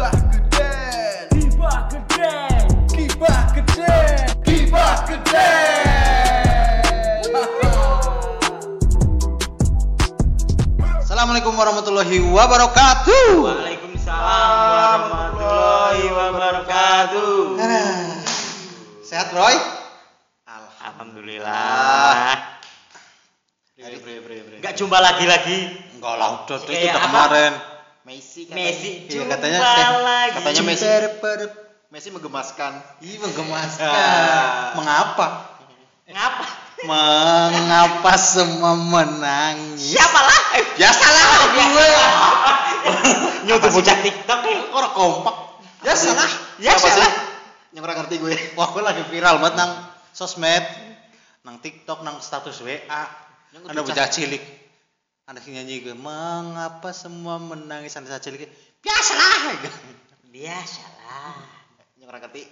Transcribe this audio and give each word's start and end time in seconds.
Gibah 0.00 0.16
geden 0.32 1.28
Tiba 1.28 1.92
gede. 1.92 2.32
Gibah 2.88 3.52
geden 3.52 4.32
Gibah 4.48 4.96
geden 5.04 5.60
Assalamualaikum 11.04 11.52
warahmatullahi 11.52 12.16
wabarakatuh. 12.32 13.44
Waalaikumsalam 13.44 14.98
warahmatullahi 15.04 16.04
wabarakatuh. 16.16 17.60
Sehat 19.04 19.28
Roy? 19.36 19.52
Alhamdulillah. 20.80 22.40
Bre. 23.76 24.64
Enggak 24.64 24.80
jumpa 24.80 24.96
lagi-lagi. 24.96 25.76
Enggak 25.92 26.14
lah, 26.16 26.48
udah 26.48 26.56
itu 26.56 26.72
udah 26.88 27.04
apa? 27.04 27.69
Messi 28.10 28.50
Messi 28.50 29.06
Iya, 29.06 29.22
jumpa 29.22 29.38
katanya 29.38 29.58
lagi. 30.02 30.34
katanya 30.42 30.62
Messi. 30.66 30.86
Messi 31.94 32.08
menggemaskan 32.10 32.72
Ih, 33.06 33.22
menggemaskan. 33.22 33.86
Ah. 33.86 34.74
Mengapa? 34.74 35.26
Ngapa? 36.10 36.46
Mengapa 36.90 38.12
semua 38.18 38.74
menangis? 38.74 39.94
Siapa 39.94 40.20
lah? 40.26 40.40
Biasalah 40.74 41.24
gue. 41.54 41.90
Nyoba 43.46 43.66
bocah 43.70 43.96
TikTok 44.02 44.40
ya. 44.42 44.58
Orang 44.74 44.90
kompak. 44.90 45.34
Biasalah. 45.86 46.30
Ya 46.58 46.74
Siapa 46.74 46.82
sih? 46.82 46.90
salah. 46.98 47.12
Yang 47.70 47.82
kurang 47.86 47.98
ngerti 48.02 48.14
gue 48.18 48.34
Wah, 48.58 48.68
gue 48.74 48.82
lagi 48.82 49.02
viral 49.06 49.38
banget 49.38 49.54
nang 49.54 49.72
sosmed, 50.10 50.66
nang 51.46 51.62
TikTok, 51.62 52.02
nang 52.02 52.18
status 52.18 52.58
WA. 52.66 53.06
Ada 53.70 53.80
bocah 53.86 54.10
cilik. 54.10 54.59
Yang 55.30 55.46
nyanyi 55.46 55.74
gue, 55.86 55.94
mengapa 55.94 56.90
semua 56.90 57.38
menangis 57.38 57.94
anak 57.94 58.18
cilik? 58.18 58.50
Biasalah. 58.82 59.62
Biasalah. 60.26 61.34
Yang 61.94 62.06
kurang 62.10 62.22
ngerti 62.26 62.42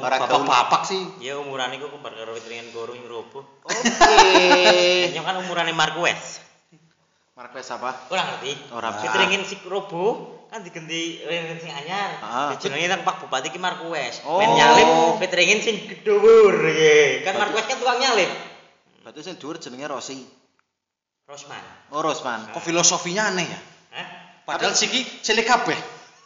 Orang 0.00 0.20
gaul. 0.24 0.48
papak 0.48 0.88
sih. 0.88 1.04
Ya 1.20 1.36
umuran 1.36 1.68
iku 1.76 1.92
kembar 1.92 2.16
karo 2.16 2.40
goro 2.72 2.96
yang 2.96 3.04
roboh. 3.04 3.44
Oke 3.68 3.76
Yang 5.12 5.24
kan 5.28 5.36
umurane 5.44 5.76
Marquez. 5.76 6.40
Marquez 7.36 7.68
apa? 7.68 8.08
Ora 8.08 8.24
ngerti. 8.24 8.72
Ora. 8.72 8.88
Witringin 9.04 9.44
si 9.44 9.60
roboh 9.68 10.48
kan 10.48 10.64
diganti 10.64 11.20
witringin 11.20 11.60
sing 11.60 11.72
anyar. 11.76 12.16
Ah. 12.24 12.56
Jenenge 12.56 12.88
nang 12.88 13.04
Pak 13.04 13.28
Bupati 13.28 13.52
ki 13.52 13.60
Marquez. 13.60 14.24
Oh. 14.24 14.40
Men 14.40 14.56
nyalip 14.56 15.20
witringin 15.20 15.60
sing 15.60 15.84
gedhuwur 15.84 16.64
iki. 16.64 17.28
Kan 17.28 17.36
Marquez 17.36 17.68
kan 17.68 17.76
tukang 17.76 18.00
nyalip. 18.00 18.32
Berarti 19.04 19.20
sing 19.20 19.36
dhuwur 19.36 19.60
jenenge 19.60 19.84
Rossi 19.84 20.37
Rosman. 21.28 21.60
Oh 21.92 22.00
Rosman 22.00 22.40
Kok 22.56 22.64
filosofinya 22.64 23.28
aneh 23.28 23.44
ya? 23.44 23.60
Hah? 23.92 24.06
Padahal 24.48 24.72
siki 24.72 25.04
cilik 25.20 25.44
kabeh. 25.44 25.76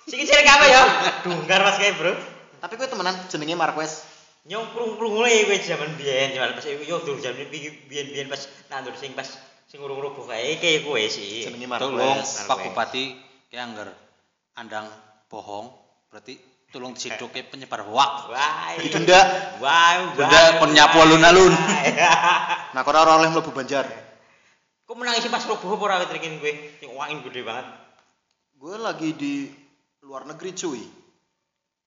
Siki 0.07 0.23
cilik 0.23 0.47
apa 0.47 0.67
ya? 0.71 0.83
Dungkar 1.27 1.59
pas 1.59 1.75
kae, 1.75 1.91
Bro. 1.99 2.15
Tapi 2.63 2.79
gue 2.79 2.87
temenan 2.87 3.19
jenenge 3.27 3.59
Marquez 3.59 4.07
Nyong 4.47 4.75
krung-krungune 4.75 5.47
kowe 5.47 5.55
jaman 5.59 5.91
biyen, 5.99 6.35
jaman 6.35 6.55
pas 6.55 6.67
yo 6.67 6.99
dur 7.03 7.19
jaman 7.19 7.47
biyen-biyen 7.51 8.27
pas 8.27 8.43
nandur 8.71 8.95
sing 8.99 9.15
pas 9.15 9.27
sing 9.67 9.79
urung 9.79 10.03
roboh 10.03 10.23
kae 10.27 10.59
iki 10.59 10.87
kowe 10.87 11.03
sih. 11.03 11.51
Jenenge 11.51 11.67
Tolong 11.83 11.99
Marquez 11.99 12.47
Pak 12.47 12.59
Bupati 12.63 13.19
ki 13.51 13.59
angger 13.59 13.91
andang 14.55 14.87
bohong 15.27 15.67
berarti 16.15 16.39
tolong 16.71 16.95
dicedoke 16.95 17.43
penyebar 17.51 17.83
hoak. 17.91 18.31
Wah. 18.31 18.79
Didenda 18.79 19.19
Wah, 19.59 20.15
Denda 20.15 20.63
kon 20.63 20.71
nyapu 20.71 21.03
alun-alun. 21.03 21.55
Nah 22.71 22.81
kok 22.87 22.95
ora 22.95 23.19
oleh 23.19 23.31
mlebu 23.35 23.51
Banjar 23.51 24.12
Kok 24.93 25.01
menangis 25.01 25.25
pas 25.33 25.41
roboh 25.49 25.73
apa 25.73 25.85
ora 25.89 25.97
witringin 26.05 26.37
kowe? 26.37 26.53
Sing 26.77 26.93
uangin 26.93 27.25
gede 27.25 27.41
banget. 27.41 27.65
Gue 28.61 28.77
lagi 28.77 29.17
di 29.17 29.49
luar 30.05 30.29
negeri 30.29 30.53
cuy 30.53 30.85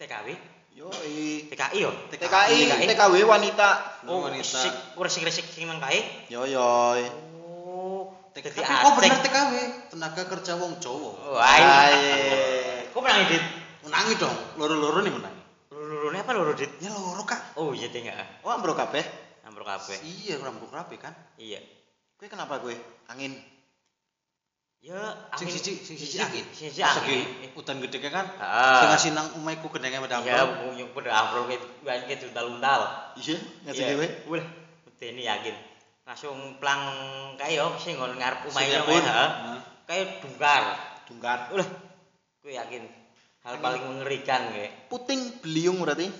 TKW? 0.01 0.27
Yoi 0.73 1.45
TKI 1.45 1.85
yo? 1.85 1.93
TKI, 2.09 2.25
TKI. 2.65 2.89
TKW 2.89 3.29
wanita 3.29 4.01
Oh, 4.09 4.25
Wanita. 4.25 4.57
sik 4.57 4.73
resik-resik 4.97 5.45
sing 5.53 5.69
nang 5.69 5.77
kae. 5.77 6.01
Yoyoy 6.33 7.05
Oh, 7.45 8.09
Tapi 8.33 8.49
dadi 8.49 8.65
kok 8.65 8.93
bener 8.97 9.13
aceng. 9.13 9.21
TKW? 9.21 9.53
Tenaga 9.93 10.21
kerja 10.25 10.57
wong 10.57 10.73
Jawa. 10.81 11.11
Wah, 11.29 11.45
Aye. 11.45 12.89
kok 12.89 13.01
menangis 13.05 13.37
dit? 13.37 13.43
Menangi 13.85 14.13
dong, 14.17 14.33
loro-loro 14.57 15.05
nih 15.05 15.13
menangi. 15.13 15.43
Lurune 15.77 16.25
apa 16.25 16.33
loro 16.33 16.57
dit? 16.57 16.73
Ya 16.81 16.89
loro 16.89 17.21
kak. 17.21 17.53
Oh 17.53 17.69
iya 17.69 17.85
deh 17.85 18.01
enggak. 18.01 18.41
Oh 18.41 18.49
ambro 18.49 18.73
kabeh 18.73 19.05
Ambruk 19.45 19.69
kabeh. 19.69 20.01
Iya, 20.01 20.41
rambut 20.41 20.73
rapi 20.73 20.97
kan. 20.97 21.13
Iya. 21.37 21.61
Gue 22.15 22.27
kenapa 22.31 22.63
gue? 22.63 22.75
Angin 23.11 23.35
Ya, 24.85 25.01
Sing 25.33 25.49
angin- 25.49 25.57
siji, 25.65 25.73
sing 25.81 25.97
siji 25.97 26.21
angin. 26.21 26.45
Sing 26.53 26.69
siji 26.69 26.85
angin. 26.85 27.25
lagi 27.25 27.49
Udan 27.57 27.81
gede 27.81 27.97
kan. 28.05 28.29
Heeh. 28.37 28.77
Sing 28.77 28.87
ngasih 28.93 29.11
nang 29.17 29.27
omahku 29.41 29.65
gendenge 29.73 29.97
medang. 29.97 30.21
Ya, 30.21 30.45
punya 30.45 30.85
pada 30.93 31.09
ambruk 31.25 31.49
kayak 31.49 31.61
kayak 31.81 31.99
gitu 32.05 32.29
untal-untal. 32.29 32.81
Iya 33.17 33.35
ngasih 33.65 33.81
Iya. 33.81 33.95
gue 33.97 34.09
Wah, 34.29 34.45
ini 35.01 35.25
yakin. 35.25 35.55
Langsung 36.05 36.37
plang 36.61 36.85
kayak 37.33 37.57
yo 37.57 37.67
sing 37.81 37.97
ngon 37.97 38.13
ngarep 38.13 38.45
omahe 38.45 38.77
ngarep. 38.77 38.85
heeh. 39.09 39.29
Kayak 39.89 40.07
dungkar. 40.21 40.63
Dungkar 41.09 41.39
Ulah, 41.49 41.69
gue 42.45 42.53
yakin 42.53 42.83
hal 43.41 43.57
paling 43.57 43.83
mengerikan 43.89 44.53
gue. 44.53 44.69
Puting 44.85 45.41
beliung 45.41 45.81
berarti 45.81 46.13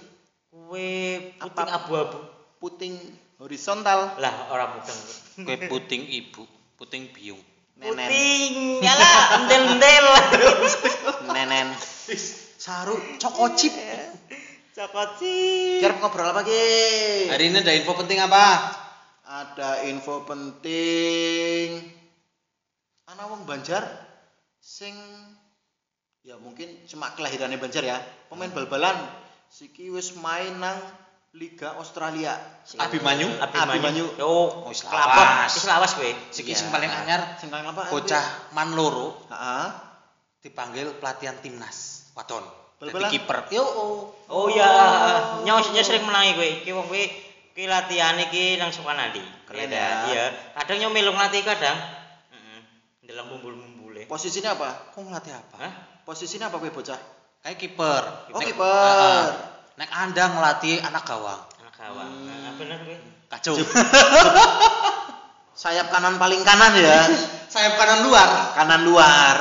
Kue 0.50 1.22
puting 1.38 1.70
abu-abu. 1.70 2.18
Puting 2.58 2.98
horizontal 3.38 4.18
Lah 4.18 4.34
orang 4.50 4.74
mudeng. 4.74 5.00
Kue 5.36 5.58
puting 5.68 6.04
ibu, 6.08 6.48
puting 6.80 7.12
biung. 7.12 7.42
Nenen 7.76 8.08
Puting, 8.08 8.80
nyala, 8.80 9.12
endel-endel. 9.36 10.06
Nenen 11.36 11.76
Saru, 12.56 12.96
cokocip. 13.20 13.76
Cokot 14.76 15.24
sih. 15.24 15.80
Kira 15.80 15.96
ngobrol 15.96 16.36
apa 16.36 16.44
Ki? 16.44 17.32
Hari 17.32 17.48
ini 17.48 17.64
ada 17.64 17.72
info 17.72 17.96
penting 17.96 18.20
apa? 18.20 18.44
Ada 19.24 19.88
info 19.88 20.28
penting 20.28 21.80
Ana 23.08 23.32
wong 23.32 23.48
Banjar 23.48 23.88
sing 24.60 24.92
ya 26.28 26.36
mungkin 26.42 26.68
cuma 26.92 27.16
kelahirannya 27.16 27.56
Banjar 27.56 27.88
ya 27.88 28.04
pemain 28.28 28.52
bal-balan 28.52 29.00
siki 29.48 29.88
wis 29.94 30.18
main 30.20 30.60
nang 30.60 30.76
Liga 31.36 31.76
Australia 31.76 32.32
Abimanyu? 32.80 33.28
Abimanyu. 33.44 34.06
Oh, 34.24 34.64
Oh, 34.64 34.72
wis 34.72 34.88
lawas. 34.88 35.52
Wis 35.52 35.68
lawas 35.68 35.92
kowe. 35.94 36.08
Siki 36.32 36.56
Iya. 36.56 36.60
sing 36.64 36.68
paling 36.72 36.88
anyar 36.88 37.36
sing 37.36 37.52
paling 37.52 37.68
apa 37.68 37.92
bocah 37.92 38.56
man 38.56 38.72
loro 38.72 39.20
heeh 39.28 39.68
dipanggil 40.40 40.96
pelatihan 40.96 41.36
timnas 41.44 42.08
waton. 42.16 42.40
Jadi 42.80 43.20
kiper. 43.20 43.52
Yo. 43.52 43.64
oh. 43.64 44.16
Oh 44.32 44.46
iya, 44.48 44.68
nyos 45.44 45.76
nyos 45.76 45.84
sering 45.84 46.08
menangi 46.08 46.40
kowe. 46.40 46.48
Iki 46.64 46.72
wong 46.72 46.88
kowe 46.88 47.04
ki 47.56 47.64
latihan 47.68 48.16
iki 48.20 48.56
nang 48.56 48.72
Sukanadi. 48.72 49.24
Keren 49.44 49.68
Iya, 49.68 49.76
ya. 49.76 49.88
Iya. 50.08 50.26
Kadang 50.56 50.78
nyok 50.88 50.92
melu 50.96 51.12
ngelatih 51.12 51.44
kadang. 51.44 51.78
Heeh. 52.32 52.60
Dalam 53.12 53.28
bumbul-bumbule. 53.28 54.08
posisinya 54.08 54.56
apa 54.56 54.92
Kok 54.96 55.04
ngelatih 55.04 55.34
apa? 55.36 55.58
Posisinya 56.08 56.48
apa 56.48 56.60
gue 56.60 56.72
bocah 56.72 57.00
Kayak 57.44 57.58
kiper. 57.60 58.04
oh 58.32 58.40
kiper. 58.40 59.55
Nek 59.76 59.90
Anda 59.92 60.24
ngelatih 60.32 60.80
anak 60.82 61.04
gawang. 61.04 61.42
Anak 61.60 61.76
gawang. 61.76 62.12
Hmm. 62.12 62.28
Nah, 62.32 62.54
bener 62.56 62.80
kowe. 62.84 62.98
Kacau. 63.32 63.56
sayap 65.56 65.88
kanan 65.88 66.20
paling 66.20 66.44
kanan 66.44 66.76
ya 66.76 67.08
Sayap 67.54 67.80
kanan 67.80 68.04
luar. 68.04 68.28
kanan 68.60 68.84
luar 68.84 69.38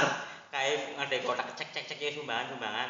Kae 0.55 0.95
ngade 0.95 1.27
kotak 1.27 1.51
cek 1.59 1.75
cek 1.75 1.85
cek 1.91 1.99
ya 1.99 2.11
sumbangan-sumbangan. 2.15 2.89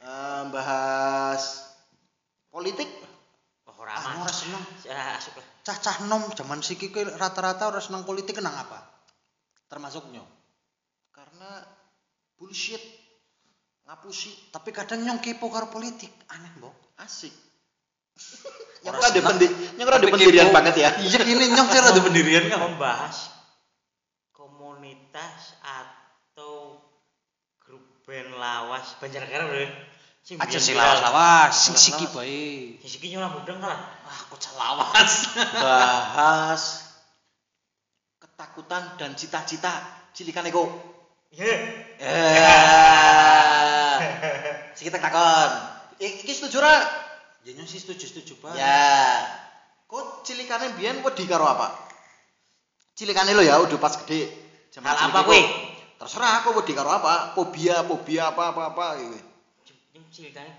Eh, 0.00 0.42
bahas 0.54 1.68
politik 2.48 2.88
Oh, 3.68 3.76
ora 3.80 3.92
Ah, 3.96 4.16
aman. 4.16 4.24
ora 4.24 4.32
seneng. 4.32 4.64
Ya, 4.84 4.96
lah. 4.96 5.20
Cah-cah 5.64 6.08
nom 6.08 6.24
zaman 6.32 6.60
siki 6.64 6.88
kuwi 6.88 7.04
rata-rata 7.04 7.68
ora 7.68 7.80
seneng 7.84 8.04
politik 8.08 8.36
kenang 8.40 8.56
apa? 8.56 8.80
Termasuk 9.68 10.08
nyong. 10.08 10.28
karena 11.14 11.62
bullshit 12.36 12.80
ngapusi 13.84 14.32
Tapi 14.50 14.70
kadang 14.70 15.00
nyong 15.02 15.20
kepo 15.20 15.48
karo 15.48 15.68
politik. 15.68 16.10
Aneh, 16.30 16.50
Mbok. 16.58 16.74
asik 17.00 17.34
Ora 18.84 19.00
ora 19.00 19.08
ada 19.10 19.20
pendi 19.20 19.46
ora 19.80 19.96
ada 19.98 20.06
pendirian 20.06 20.48
kepo. 20.48 20.56
banget 20.56 20.74
ya 20.78 20.90
Iya 21.02 21.20
ini 21.24 21.44
nyong 21.50 21.68
cara 21.68 21.90
ada 21.90 22.00
pendirian 22.00 22.46
kan. 22.46 22.60
membahas 22.62 23.16
komunitas 24.30 25.58
atau 25.60 26.78
grup 27.58 27.82
band 28.04 28.36
lawas 28.36 28.94
Banjarnegara 29.00 29.44
bro. 29.46 29.66
Sing 30.24 30.40
Aja 30.40 30.56
biyen 30.56 30.56
sing 30.56 30.72
viral. 30.72 30.88
lawas-lawas, 30.88 31.52
sing 31.52 31.74
Lawas. 31.76 31.84
siki 31.84 32.06
bae. 32.08 32.80
Sing 32.80 32.88
siki 32.88 33.06
nyulah 33.12 33.28
mudeng 33.28 33.60
kalah. 33.60 33.76
Ah, 34.08 34.20
kok 34.24 34.40
lawas. 34.56 35.12
bahas 35.64 36.62
ketakutan 38.16 38.96
dan 38.96 39.12
cita-cita 39.12 39.84
cilikan 40.16 40.48
ego 40.48 40.64
Iya. 41.28 41.50
eh 41.98 43.43
kita 44.84 45.00
takon 45.00 45.50
iki 45.98 46.32
setuju 46.36 46.60
ra 46.60 46.76
Ya 47.44 47.52
sih 47.68 47.76
setuju-setuju 47.76 48.40
banget. 48.40 48.64
ya 48.64 49.20
kok 49.84 50.24
cilikane 50.24 50.76
biyen 50.80 51.04
kok 51.04 51.12
di 51.12 51.28
karo 51.28 51.44
apa 51.44 51.76
cilikane 52.96 53.36
lo 53.36 53.44
ya 53.44 53.60
udah 53.60 53.76
pas 53.76 53.96
gede 54.04 54.44
Hal 54.74 54.96
cilik 54.98 55.06
apa 55.06 55.20
kuwi? 55.22 55.42
Terserah 55.94 56.42
aku 56.42 56.58
wedi 56.58 56.74
karo 56.74 56.90
apa, 56.90 57.30
fobia, 57.38 57.86
fobia 57.86 58.34
apa 58.34 58.50
apa 58.50 58.74
apa 58.74 58.86
gitu. 58.98 59.18
Cilikane 60.10 60.50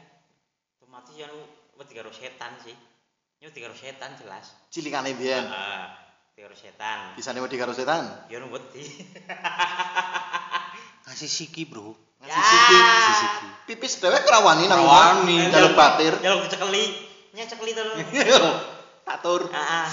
otomatis 0.79 1.19
ya 1.19 1.27
lu 1.27 1.43
wedi 1.75 1.91
karo 1.99 2.15
setan 2.15 2.55
sih. 2.63 2.71
Nyong 3.43 3.51
wedi 3.51 3.59
karo 3.59 3.75
setan 3.75 4.15
jelas. 4.15 4.55
Cilikane 4.71 5.11
mbiyen. 5.19 5.43
Heeh. 5.51 5.85
Wedi 6.31 6.39
karo 6.47 6.55
setan. 6.55 7.19
Bisane 7.19 7.43
wedi 7.43 7.59
karo 7.59 7.75
setan. 7.75 8.07
Ya 8.31 8.39
nu 8.39 8.47
wedi. 8.55 8.87
Ngasih 11.05 11.27
siki, 11.27 11.67
Bro. 11.67 12.04
Ngasih 12.25 12.33
Ya. 12.33 12.41
siki. 12.41 12.75
Ngasih 12.75 13.15
siki. 13.21 13.47
Pipis 13.65 13.93
dewek 13.97 14.25
ora 14.25 14.39
wani 14.41 14.65
nang 14.65 14.81
wani. 14.85 15.49
Jaluk 15.49 15.73
batir. 15.73 16.13
Ya 16.21 16.33
lu 16.33 16.45
dicekeli. 16.45 16.85
Nya 17.33 17.45
cekeli 17.45 17.71
to 17.73 17.81
lu. 17.81 17.93
Atur. 19.05 19.45
Heeh. 19.53 19.87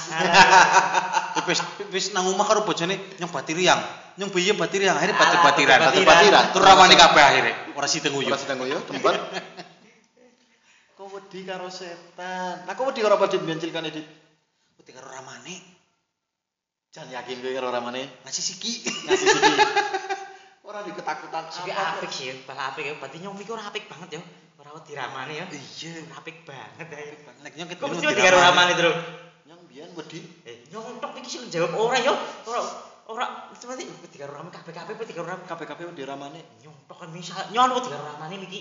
Pipis 1.37 1.61
pipis 1.77 2.05
nang 2.17 2.29
omah 2.29 2.49
karo 2.49 2.65
bojone 2.65 2.97
nyong 3.21 3.33
batiriyang. 3.33 3.81
Nyong 4.13 4.29
biye 4.29 4.53
batiriyang, 4.53 4.97
akhire 5.01 5.17
Alah, 5.17 5.21
batir-batiran. 5.25 5.79
batir-batiran. 5.89 6.05
Batir-batiran. 6.05 6.45
Tur 6.53 6.63
rawani 6.65 6.97
kabeh 7.01 7.25
akhire. 7.25 7.53
Ora 7.73 7.89
sida 7.89 8.13
nguyu. 8.13 8.29
Ora 8.29 8.37
sedang 8.37 8.61
yo, 8.65 8.77
tempat. 8.85 9.17
Kok 11.01 11.09
wedi 11.17 11.41
karo 11.49 11.67
setan. 11.73 12.69
Nah, 12.69 12.73
kok 12.77 12.85
wedi 12.87 13.01
karo 13.01 13.17
apa 13.17 13.27
dit 13.33 13.41
mbiyen 13.41 13.59
cilikane 13.59 13.89
dit? 13.91 14.05
Wedi 14.79 14.93
karo 14.93 15.09
ramane 15.09 15.57
Jan 16.93 17.09
yakin 17.09 17.41
kowe 17.41 17.53
karo 17.57 17.73
ramane 17.73 18.05
ngasih 18.23 18.45
siki. 18.45 18.85
ngasih 19.09 19.27
siki. 19.33 19.53
Ora 20.73 20.89
di 20.89 20.97
ketakutan 20.97 21.45
Siki 21.53 21.69
apik 21.69 22.09
sih, 22.09 22.33
pas 22.49 22.57
apik 22.73 22.89
ya. 22.89 22.97
Berarti 22.97 23.21
nyong 23.21 23.37
mikir 23.37 23.53
apik 23.61 23.93
banget 23.93 24.17
ya. 24.17 24.23
Ora 24.57 24.73
wedi 24.81 24.97
ramane 24.97 25.37
ya. 25.37 25.45
Iya. 25.53 26.01
Apik 26.17 26.49
banget 26.49 26.89
ya. 26.89 27.13
Nek 27.45 27.53
nyong 27.61 27.69
ket 27.69 27.77
Kok 27.77 27.93
mesti 27.93 28.09
wedi 28.09 28.17
wedi 28.17 28.25
karo 28.25 28.41
ramane 28.41 28.73
terus? 28.73 28.97
Yang 29.45 29.61
biyen 29.69 29.93
wedi 29.93 30.25
Eh, 30.49 30.65
nyong 30.73 30.97
tok 30.97 31.13
iki 31.21 31.29
sing 31.29 31.53
jawab 31.53 31.77
ora 31.77 32.01
yo. 32.01 32.17
Ora 32.49 32.65
ora 33.05 33.53
mesti 33.53 33.69
mesti 33.69 33.85
wedi 33.85 34.17
karo 34.17 34.33
ramane 34.33 34.49
kabeh-kabeh 34.49 34.97
wedi 34.97 35.13
karo 35.13 35.29
ramane. 35.29 35.45
KPKP 35.45 35.81
wedi 35.93 36.03
ramane. 36.09 36.41
Nyong 36.65 36.89
tok 36.89 37.05
kan 37.05 37.13
misal 37.13 37.45
nyong 37.53 37.77
wedi 37.77 37.89
karo 37.93 38.05
ramane 38.09 38.35
iki. 38.41 38.61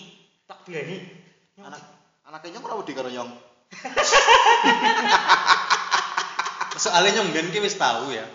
Tak. 0.52 0.68
Nyong 0.68 1.64
Anak 1.64 1.80
anaknya 2.28 2.60
nyong 2.60 2.66
ora 2.68 2.76
wedi 2.84 2.92
karo 2.92 3.08
nyong. 3.08 3.32
Soalnya 6.84 7.24
nyong 7.24 7.32
mbiyen 7.32 7.56
ki 7.56 7.64
wis 7.64 7.80
tahu 7.80 8.12
ya. 8.12 8.28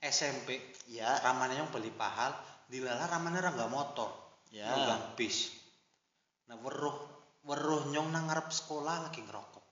SMP 0.00 0.64
Ya. 0.88 1.20
ramane 1.20 1.60
nyong 1.60 1.68
beli 1.68 1.92
pahal, 1.92 2.32
dilala 2.68 3.08
ramane 3.08 3.40
ora 3.40 3.50
nggak 3.56 3.72
motor. 3.72 4.10
Ya. 4.52 4.68
Nunggang 4.68 5.16
bis. 5.16 5.52
Nah 6.48 6.56
weruh 6.60 6.96
weruh 7.48 7.88
nyong 7.88 8.12
nang 8.12 8.28
ngarep 8.28 8.52
sekolah 8.52 9.08
lagi 9.08 9.24
ngerokok. 9.24 9.64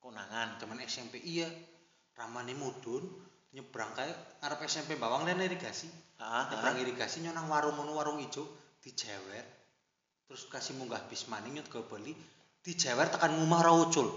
Konangan. 0.00 0.56
Zaman 0.58 0.80
SMP 0.82 1.20
iya. 1.20 1.46
Ramane 2.16 2.56
mudun 2.56 3.04
nyebrang 3.52 3.92
kae 3.92 4.12
ngarep 4.40 4.60
SMP 4.64 4.96
bawang 4.96 5.28
dan 5.28 5.40
irigasi. 5.40 5.88
Heeh. 6.18 6.44
Nyebrang 6.56 6.76
irigasi 6.80 7.20
nyong 7.22 7.36
nang 7.36 7.46
warung 7.52 7.76
ngono 7.76 7.92
warung 7.94 8.18
ijo 8.18 8.48
dijewer. 8.80 9.44
Terus 10.26 10.48
kasih 10.48 10.74
munggah 10.80 11.04
bis 11.12 11.28
maning 11.28 11.60
nyot 11.60 11.68
go 11.68 11.84
beli 11.84 12.16
dijewer 12.64 13.12
tekan 13.12 13.36
ngomah 13.36 13.60
ora 13.60 13.72
ucul. 13.76 14.08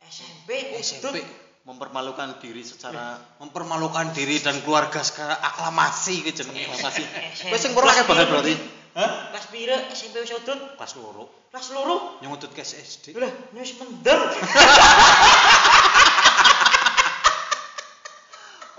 SMP, 0.00 0.80
SMP 0.80 1.20
Mempermalukan 1.60 2.40
diri 2.40 2.64
secara 2.64 3.20
mempermalukan 3.42 4.16
diri 4.16 4.40
dan 4.40 4.58
keluarga 4.64 5.04
secara 5.04 5.36
aklamasi 5.36 6.24
gitu 6.24 6.48
jenenge. 6.48 6.72
aklamasi. 6.72 7.02
Kowe 7.52 7.58
sing 7.60 7.76
kurang 7.76 7.92
akeh 7.92 8.04
banget 8.08 8.26
berarti. 8.32 8.54
Hah? 8.90 9.30
Kelas 9.30 9.46
pira 9.54 9.76
SMP 9.94 10.18
wis 10.24 10.34
udut? 10.34 10.58
Kelas 10.74 10.98
loro. 10.98 11.46
Kelas 11.54 11.70
loro. 11.70 12.18
Nyong 12.24 12.32
utut 12.34 12.50
ke 12.50 12.66
SD. 12.66 13.14
Lah, 13.14 13.30
wis 13.54 13.76
mender. 13.78 14.18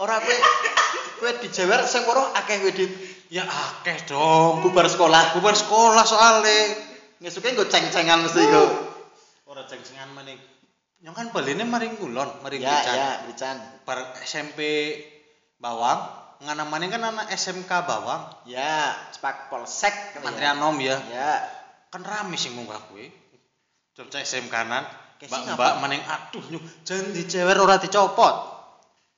Ora 0.01 0.17
kowe 0.17 0.35
kowe 1.21 1.31
dijewer 1.45 1.85
sing 1.85 2.01
weruh 2.09 2.33
akeh 2.33 2.57
kowe 2.59 2.73
dit. 2.73 2.91
Ya 3.29 3.45
akeh 3.45 4.09
dong. 4.09 4.65
Bubar 4.65 4.89
sekolah. 4.89 5.37
Bubar 5.37 5.53
sekolah 5.55 6.03
soalnya. 6.03 6.89
Ngesuke 7.21 7.53
nggo 7.53 7.69
ceng-cengan 7.69 8.25
mesti 8.25 8.41
nggo. 8.49 8.65
Ora 9.45 9.63
ceng-cengan 9.69 10.09
maning. 10.17 10.50
Nyong 11.01 11.15
kan 11.17 11.27
baline 11.33 11.65
maring 11.65 11.97
kulon, 11.97 12.29
maring 12.45 12.61
Ya, 12.61 12.77
Brican. 12.77 12.93
ya, 12.93 13.09
Brican. 13.25 13.57
Bar 13.89 13.99
SMP 14.21 14.59
Bawang, 15.57 15.97
ngana 16.45 16.61
maning 16.69 16.93
kan 16.93 17.01
anak 17.01 17.29
SMK 17.33 17.69
Bawang. 17.85 18.21
Ya, 18.45 18.93
Cepak 19.13 19.49
Polsek 19.49 19.89
kan 19.93 19.97
ya. 19.97 20.13
Kementerian 20.21 20.57
Nom 20.61 20.77
ya. 20.77 20.97
Ya. 21.09 21.41
Kan 21.89 22.05
rame 22.05 22.37
sing 22.37 22.53
munggah 22.53 22.77
kuwi. 22.93 23.09
Cocok 23.97 24.21
SMK 24.21 24.53
kanan. 24.53 24.85
Mbak 25.21 25.53
mbak 25.53 25.73
maning 25.85 26.01
aduh 26.01 26.41
nyong 26.49 26.65
jan 26.81 27.13
dijewer 27.13 27.53
ora 27.61 27.77
dicopot. 27.77 28.35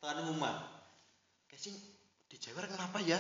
Tekan 0.04 0.20
ngomah. 0.28 0.60
Kasing 1.48 1.72
dijewer 2.28 2.68
kenapa 2.68 3.00
ya? 3.00 3.16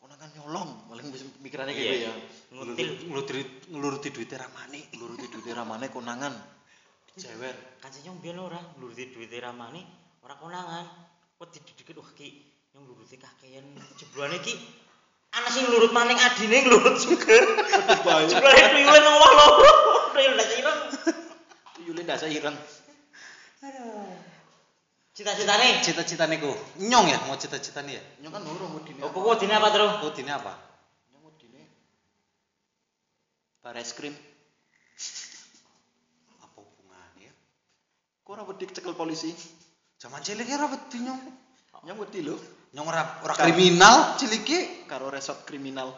Konangan 0.00 0.32
nyolong, 0.32 0.88
paling 0.88 1.12
bisa 1.12 1.28
pikirannya 1.44 1.76
Iya. 1.76 1.84
gitu 1.84 1.94
ya. 2.00 2.12
Ngutil. 2.56 2.88
Ngeluruti 3.12 3.40
ngeluruti 3.68 4.08
duite 4.08 4.40
ramane. 4.40 4.80
Nuruti 4.96 5.26
duit 5.28 5.52
ramane 5.52 5.92
konangan. 5.92 6.32
Dijewer. 7.16 7.56
Kan 7.80 7.90
sing 7.92 8.08
nyong 8.08 8.20
biyen 8.24 8.38
ora 8.40 8.60
nuruti 8.80 9.12
duwite 9.12 9.36
ramane, 9.40 9.84
ora 10.24 10.34
konangan. 10.40 10.86
Wedi 11.40 11.58
dikit 11.62 11.98
wah 11.98 12.12
ki 12.14 12.28
nyong 12.72 12.84
nuruti 12.88 13.18
kakean 13.20 13.66
jeblane 13.98 14.38
ki 14.40 14.54
ana 15.32 15.48
sing 15.50 15.66
nurut 15.68 15.92
maning 15.92 16.16
adine 16.16 16.64
nurut 16.64 16.96
juga. 17.02 17.36
Jeblane 18.30 18.62
tuyule 18.72 18.98
nang 19.00 19.14
omah 19.18 19.32
loro. 19.36 19.70
Tuyul 20.14 20.32
ndak 20.36 20.50
ireng. 20.60 20.80
Yulin 21.82 22.06
dasa 22.06 22.30
ireng. 22.30 22.54
Cita-citane 25.12 25.84
Cita-citane 25.84 26.40
ku. 26.40 26.56
Nyong 26.80 27.06
ya 27.12 27.18
mau 27.28 27.36
cita-citane 27.36 27.92
ya. 27.92 28.02
Nyong 28.24 28.32
kan 28.32 28.42
urung 28.48 28.80
wedine. 28.80 29.04
Oh, 29.04 29.12
kok 29.12 29.44
dine 29.44 29.52
apa 29.52 29.68
terus? 29.68 30.00
Oh, 30.00 30.12
dine 30.14 30.32
apa? 30.32 30.56
Nyong 31.12 31.24
wedine. 31.28 31.62
Bar 33.60 33.76
es 33.76 33.92
krim. 33.92 34.16
Apa 36.40 36.58
hubungannya 36.64 37.28
ya? 37.28 37.32
Kok 38.22 38.38
ora 38.38 38.46
wedi 38.46 38.70
cekel 38.70 38.94
polisi? 38.94 39.34
Zaman 39.98 40.22
cilik 40.22 40.46
ora 40.54 40.70
wedi 40.70 41.02
nyong. 41.02 41.22
Nyong 41.82 41.98
wedi 42.06 42.22
lho. 42.22 42.38
Nyong 42.70 42.86
ora 42.86 43.18
ora 43.26 43.34
kriminal 43.34 44.14
ciliki. 44.14 44.86
Karo 44.86 45.10
resort 45.10 45.42
kriminal. 45.42 45.90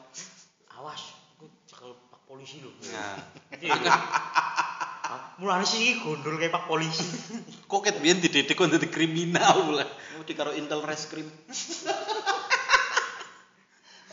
Awas, 0.73 1.13
aku 1.37 1.45
cekel 1.69 1.93
pak 2.09 2.25
polisi 2.25 2.65
lho. 2.65 2.73
Ah, 2.97 3.21
Mulane 5.39 5.69
sih 5.69 6.01
gondol 6.01 6.41
kayak 6.41 6.57
pak 6.57 6.65
polisi. 6.65 7.05
kok 7.71 7.85
ket 7.85 8.01
biyen 8.01 8.25
dididik 8.25 8.57
kok 8.57 8.73
dadi 8.73 8.89
kriminal 8.89 9.69
pula. 9.69 9.85
Nyong 9.85 10.25
wedi 10.25 10.33
karo 10.33 10.57
Intel 10.57 10.81
Reskrim. 10.81 11.29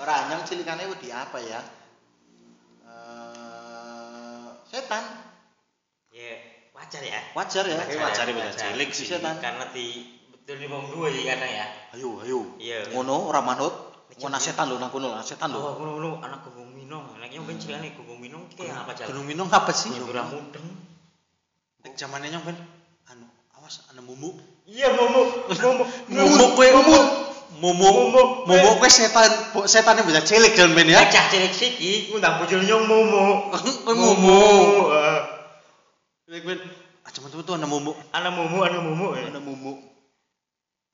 Ora 0.02 0.28
nyong 0.28 0.44
cilikane 0.44 0.84
wedi 0.92 1.16
apa 1.16 1.40
ya? 1.40 1.64
Eh, 2.84 4.48
setan. 4.68 5.08
Ya, 6.12 6.36
wajar 6.82 7.02
ya. 7.06 7.20
Wajar 7.38 7.64
ya. 7.70 7.78
Wajar 7.78 8.26
ya, 8.26 8.34
wajar. 8.36 8.74
Cilik 8.74 8.90
Si 8.90 9.06
sih. 9.06 9.14
setan. 9.14 9.38
Karena 9.38 9.70
di 9.70 10.02
betul 10.34 10.58
di 10.58 10.66
wong 10.66 10.90
dua 10.90 11.08
sih 11.14 11.22
karena 11.24 11.48
ya. 11.48 11.66
Ayo, 11.94 12.18
ayo. 12.26 12.40
Iya. 12.58 12.90
Ngono 12.92 13.30
ora 13.30 13.46
manut. 13.46 13.94
Ngono 14.12 14.38
setan 14.38 14.68
lho 14.68 14.76
nang 14.76 14.92
kono, 14.92 15.08
lah, 15.16 15.24
setan 15.24 15.50
Oh, 15.56 15.58
lho. 15.58 15.72
ngono 15.80 15.92
ngono 15.96 16.10
anak 16.20 16.44
gunggung 16.46 16.74
minong. 16.76 17.16
Anaknya 17.16 17.40
ben 17.48 17.58
cilikane 17.58 17.96
gunggung 17.96 18.20
minong 18.20 18.44
ki 18.52 18.66
kayak 18.66 18.84
apa 18.84 18.92
jalan? 18.98 19.08
Gunung 19.14 19.26
Minong 19.30 19.50
apa 19.50 19.72
sih? 19.72 19.88
Ya 19.94 20.04
ora 20.04 20.28
mudeng. 20.28 20.68
Nek 21.82 21.94
zamane 21.96 22.28
nyong 22.28 22.44
ben 22.44 22.58
anu 23.08 23.26
awas 23.56 23.88
ana 23.90 24.04
mumu. 24.04 24.36
Iya, 24.68 24.94
momo, 24.94 25.48
momo. 25.50 25.84
Mumu 26.12 26.46
kowe 26.54 26.68
mumu. 26.76 26.98
Mumu. 27.64 27.90
Mumu 28.46 28.70
kowe 28.78 28.90
setan 28.92 29.32
setane 29.66 30.04
bisa 30.06 30.22
cilik 30.22 30.54
jan 30.54 30.76
ben 30.76 30.92
ya. 30.92 31.02
Cah 31.08 31.32
cilik 31.32 31.56
siki 31.56 32.12
ngundang 32.12 32.38
bojone 32.44 32.68
nyong 32.68 32.84
momo. 32.86 33.24
Kowe 33.88 33.96
mumu. 33.96 34.40
Kowe 36.32 36.40
ben 36.48 36.64
ah 37.04 37.12
teman-teman 37.12 37.44
tuh 37.44 37.60
ana 37.60 37.68
mumu. 37.68 37.92
Anak 38.16 38.32
momo, 38.32 38.64
anak 38.64 38.80
momo. 38.80 39.12
Ana 39.12 39.44
mumu. 39.44 39.84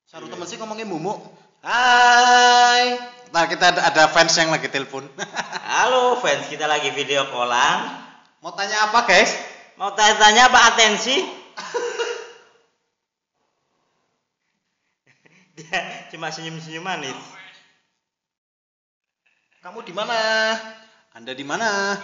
Saru 0.02 0.26
temen 0.26 0.42
sih 0.50 0.58
ngomongnya 0.58 0.82
mumu. 0.82 1.14
Hai. 1.62 2.98
Nah, 3.30 3.46
kita 3.46 3.70
ada, 3.70 3.86
ada 3.86 4.10
fans 4.10 4.34
yang 4.34 4.50
lagi 4.50 4.66
telepon. 4.66 5.06
Halo 5.70 6.18
fans, 6.18 6.50
kita 6.50 6.66
lagi 6.66 6.90
video 6.90 7.22
callan. 7.30 8.02
Mau 8.42 8.50
tanya 8.50 8.90
apa, 8.90 9.06
guys? 9.06 9.30
Mau 9.78 9.94
tanya-tanya 9.94 10.50
apa 10.50 10.74
atensi? 10.74 11.22
Dia 15.54 16.10
cuma 16.10 16.34
senyum-senyum 16.34 16.82
manis. 16.82 17.14
Kamu 19.62 19.86
di 19.86 19.94
mana? 19.94 20.18
Anda 21.14 21.30
di 21.30 21.46
mana? 21.46 21.94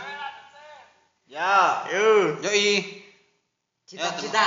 Ya. 1.26 1.82
Yuk, 1.90 2.46
Yoi. 2.46 3.03
Cita-cita. 3.84 4.44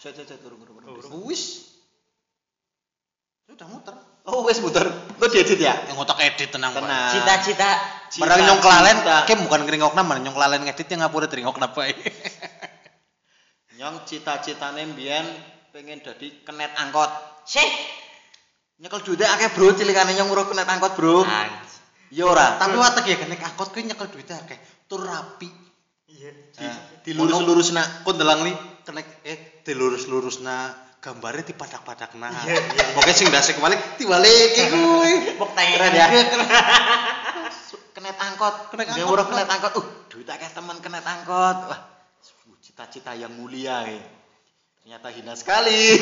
Saya 0.00 0.12
saya 0.16 0.38
turun 0.40 0.64
turun 0.64 0.80
turun. 0.80 1.28
Wis. 1.28 1.70
Sudah 3.50 3.66
muter. 3.66 3.94
Oh, 4.30 4.46
wes 4.46 4.62
muter. 4.62 4.86
Kok 5.18 5.28
diedit 5.32 5.58
ya? 5.58 5.74
Yang 5.90 5.96
ngotak 5.98 6.22
edit 6.22 6.54
tenang. 6.54 6.70
Tenang. 6.70 7.10
Cita-cita. 7.12 7.70
Barang 8.22 8.40
nyong 8.46 8.60
kelalen, 8.62 8.96
Cita. 9.02 9.16
ke 9.26 9.34
bukan 9.38 9.60
keringokna 9.66 10.02
mana 10.06 10.22
nyong 10.22 10.36
kelalen 10.38 10.62
ngedit 10.66 10.86
yang 10.86 11.02
ngapura 11.02 11.26
teringokna 11.26 11.70
bae. 11.74 11.94
Nyong 13.80 14.04
cita-citane 14.04 14.92
mbiyen 14.92 15.24
pengen 15.72 16.04
dadi 16.04 16.44
kenet 16.44 16.68
angkot. 16.76 17.08
Sih. 17.48 17.64
Nyekel 18.76 19.00
duitnya 19.00 19.32
akeh 19.32 19.48
bro, 19.56 19.72
cilikane 19.72 20.12
nyong 20.12 20.28
nguruh 20.28 20.46
kenet 20.52 20.68
angkot 20.68 20.92
bro. 21.00 21.24
Anj- 21.24 21.68
Ya 22.10 22.26
ora, 22.26 22.58
Tapi 22.58 22.74
watek 22.74 23.06
ya 23.06 23.22
nek 23.22 23.38
angkot 23.38 23.70
kuwi 23.70 23.86
nyekel 23.86 24.10
duite 24.10 24.34
akeh, 24.34 24.58
tur 24.90 25.06
rapi. 25.06 25.46
Iya. 26.10 26.34
di 27.06 27.14
dilurus-lurus 27.14 27.70
nak 27.72 28.02
Kok 28.90 28.98
ndelang 28.98 29.06
li 29.06 29.22
kenek 29.22 29.22
eh 29.22 29.38
dilurus-lurusna 29.62 30.56
gambare 30.98 31.46
dipadak-padakna. 31.46 32.26
Iya, 32.42 32.58
iya. 32.58 32.84
Pokoke 32.98 33.14
sing 33.14 33.30
ndase 33.30 33.54
kebalik 33.54 33.78
dibaliki 34.02 34.66
kuwi. 34.66 35.38
Bok 35.38 35.54
teng. 35.54 35.70
Keren 35.78 35.94
ya. 35.94 36.06
kenet 37.94 38.18
angkot, 38.18 38.74
Kenet 38.74 38.90
Dia 38.90 39.06
angkot, 39.06 39.14
ora 39.14 39.22
kenet 39.30 39.46
angkot. 39.46 39.72
Uh, 39.78 39.86
duit 40.10 40.26
akeh 40.26 40.50
teman 40.50 40.82
kenet 40.82 41.06
angkot. 41.06 41.70
Wah, 41.70 41.80
cita-cita 42.58 43.14
yang 43.14 43.30
mulia 43.38 43.86
ya. 43.86 44.02
Ternyata 44.82 45.08
hina 45.14 45.38
sekali. 45.38 45.78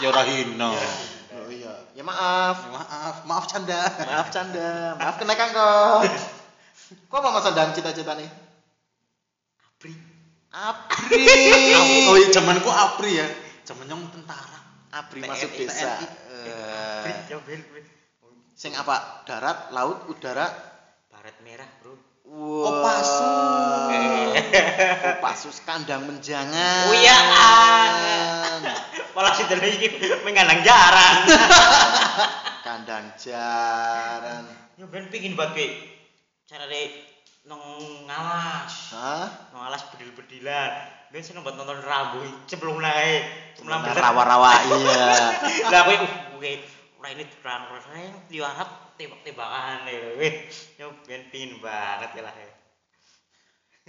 Ya 0.00 0.08
ora 0.08 0.24
hina. 0.24 0.72
oh 0.72 1.52
iya, 1.52 1.76
ya 1.92 2.00
maaf. 2.00 2.56
Maaf, 2.72 3.16
maaf 3.28 3.44
canda. 3.52 3.84
Maaf 4.00 4.32
canda, 4.32 4.96
maaf 4.96 5.20
kenek 5.20 5.36
angkot. 5.36 6.08
Kok 7.12 7.20
apa 7.20 7.28
Mas 7.36 7.44
Andang 7.52 7.76
cita-citane? 7.76 8.24
Abri. 8.24 8.49
Apri. 10.50 11.26
Oh 12.10 12.16
iya 12.18 12.28
zamanku 12.34 12.66
apri 12.66 13.22
ya. 13.22 13.26
Zaman 13.62 13.86
nyong 13.86 14.10
tentara. 14.10 14.58
Apri 14.90 15.22
TNI, 15.22 15.30
masuk 15.30 15.50
desa. 15.54 16.02
TNI. 16.02 16.06
Eh, 17.30 17.38
ben. 17.46 17.60
ben. 17.70 17.84
sing 18.58 18.74
apa? 18.74 19.22
Darat, 19.22 19.70
laut, 19.70 20.10
udara. 20.10 20.50
Baret 21.06 21.38
merah, 21.46 21.70
Bro. 21.78 21.94
Wow. 22.26 22.66
Kopassus. 22.66 24.34
Kopassus 25.02 25.58
kandang 25.62 26.06
menjangan. 26.10 26.90
Oh 26.90 26.94
iya, 26.98 27.14
ah. 27.14 28.60
Malah 29.14 29.34
si 29.34 29.46
iki 29.46 29.98
mengandang 30.26 30.62
jaran. 30.66 31.16
kandang 32.66 33.10
jaran. 33.18 34.46
Ya 34.78 34.86
ben 34.86 35.10
pengin 35.10 35.34
banget 35.34 35.54
kowe. 35.58 35.66
Nang 37.50 37.58
ngalas. 38.06 38.94
Hah? 38.94 39.26
Nang 39.50 39.66
alas 39.66 39.82
bedil-bedilan. 39.90 40.70
Ben 41.10 41.18
seneng 41.18 41.42
banget 41.42 41.66
nonton 41.66 41.82
rambu 41.82 42.22
cemplung 42.46 42.78
nae. 42.78 43.26
Cemplung 43.58 43.82
beler. 43.82 43.98
Rawa-rawa 43.98 44.52
iya. 44.70 45.34
Lah 45.74 45.80
kowe 45.82 45.96
uh 45.98 46.12
kowe 46.38 46.50
ora 47.02 47.08
ini 47.10 47.24
terang 47.26 47.66
rasane 47.74 48.30
yo 48.30 48.46
harap 48.46 48.94
tembak-tembakan 48.94 49.90
lho. 49.90 50.22
Yo 50.78 50.94
ben 51.10 51.26
pengin 51.34 51.58
banget 51.58 52.14
ya 52.14 52.22
lah. 52.22 52.34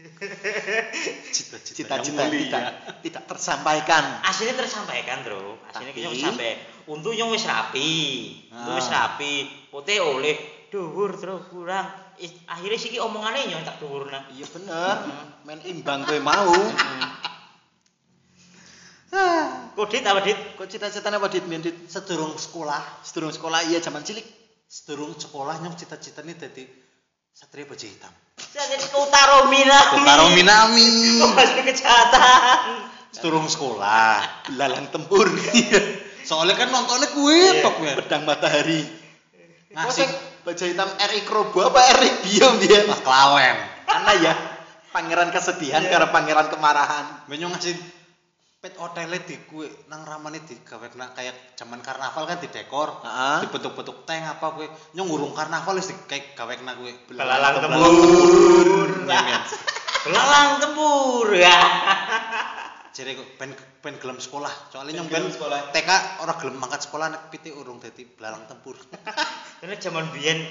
Cita-cita 1.29 2.01
Cita-cita 2.01 2.23
mulia. 2.25 2.41
tidak 2.41 2.63
tidak 3.05 3.23
tersampaikan. 3.29 4.03
Aslinya 4.25 4.65
tersampaikan, 4.65 5.21
Bro. 5.21 5.61
Aslinya 5.69 5.93
kita 5.93 6.09
sampai 6.17 6.57
untuk 6.89 7.13
yang 7.13 7.29
wis 7.29 7.45
rapi. 7.45 7.91
Untuk 8.49 8.81
wis 8.81 8.89
Ah. 8.89 9.13
rapi. 9.13 9.45
Pote 9.69 10.01
oleh 10.01 10.50
dhuwur 10.71 11.19
terus 11.19 11.43
kurang. 11.51 11.87
Akhirnya 12.47 12.77
sih 12.79 12.89
ki 12.89 12.99
omongane 12.99 13.43
yo 13.45 13.59
tak 13.61 13.77
dhuwurna. 13.77 14.31
Iya 14.31 14.47
bener. 14.47 14.97
Main 15.43 15.59
imbang 15.67 16.07
kowe 16.07 16.19
mau. 16.23 16.55
Kok 19.71 19.87
dit 19.91 20.03
apa 20.03 20.23
dit? 20.23 20.37
Kok 20.55 20.67
cita-citanya 20.67 21.19
apa 21.19 21.27
dit? 21.27 21.43
Min, 21.43 21.59
dit? 21.59 21.75
Sedurung 21.87 22.35
sekolah, 22.35 23.03
Sedurung 23.03 23.31
sekolah 23.31 23.67
iya 23.67 23.79
zaman 23.79 24.01
cilik. 24.01 24.23
sedurung 24.71 25.11
sekolah 25.11 25.59
nyong 25.59 25.75
cita-citane 25.75 26.31
dadi 26.31 26.63
satria 27.35 27.67
baju 27.67 27.83
hitam. 27.83 28.07
Saya 28.39 28.71
jadi 28.71 28.87
Kotaro 28.87 29.51
Minami. 29.51 29.99
Kotaro 29.99 30.25
Minami. 30.31 30.87
Kok 31.19 31.31
masih 31.35 31.63
kejahatan? 31.67 32.63
Sedurung 33.11 33.51
sekolah. 33.51 34.47
Belalang 34.47 34.87
tempur. 34.87 35.27
Soalnya 36.29 36.55
kan 36.55 36.71
nontonnya 36.71 37.11
kuwi 37.11 37.59
Iya. 37.59 37.67
tok 37.67 37.83
kuwi. 37.83 37.91
Pedang 37.99 38.23
matahari. 38.23 38.87
Sing 39.91 40.07
baju 40.41 40.63
hitam 40.63 40.89
Erik 40.99 41.27
Robo 41.27 41.59
apa 41.63 41.79
Erik 41.93 42.15
Biom 42.23 42.53
dia? 42.57 42.85
Wah, 42.85 42.99
klawen. 42.99 43.57
Ana 43.85 44.13
ya. 44.17 44.33
Pangeran 44.91 45.29
kesedihan 45.29 45.79
Iya. 45.79 45.91
karo 45.91 46.05
pangeran 46.11 46.49
kemarahan. 46.49 47.25
Menyo 47.27 47.47
ngasih 47.49 47.77
pet 48.61 48.77
hotele 48.77 49.17
di 49.25 49.41
kue 49.49 49.65
nang 49.89 50.05
ramane 50.05 50.37
di 50.45 50.53
gawe 50.53 50.85
kayak 51.17 51.57
zaman 51.57 51.81
karnaval 51.81 52.29
kan 52.29 52.37
di 52.37 52.45
dekor 52.45 53.01
Heeh. 53.01 53.49
dibentuk-bentuk 53.49 54.05
tank 54.05 54.37
apa 54.37 54.53
kue 54.53 54.69
nyong 54.93 55.07
ngurung 55.09 55.33
karnaval 55.33 55.81
wis 55.81 55.89
di 55.89 55.97
kayak 56.05 56.37
gawe 56.37 56.53
kena 56.53 56.77
kue 56.77 56.93
Belalang 57.09 57.57
tempur. 57.57 58.85
Belalang 60.05 60.49
tempur 60.61 61.27
ya. 61.41 61.57
jadi 62.91 63.15
kok 63.17 63.39
ben 63.39 63.49
ben 63.81 63.95
gelem 63.97 64.19
sekolah 64.19 64.51
soalnya 64.69 64.99
nyong 64.99 65.09
ben 65.09 65.25
sekolah. 65.25 65.71
TK 65.73 65.89
orang 66.21 66.37
gelem 66.37 66.55
mangkat 66.59 66.85
sekolah 66.85 67.07
nek 67.09 67.21
piti 67.33 67.49
urung 67.49 67.81
dadi 67.81 68.03
belalang 68.05 68.45
tempur 68.45 68.75
Karena 69.61 69.77
zaman 69.77 70.09
biyen 70.09 70.41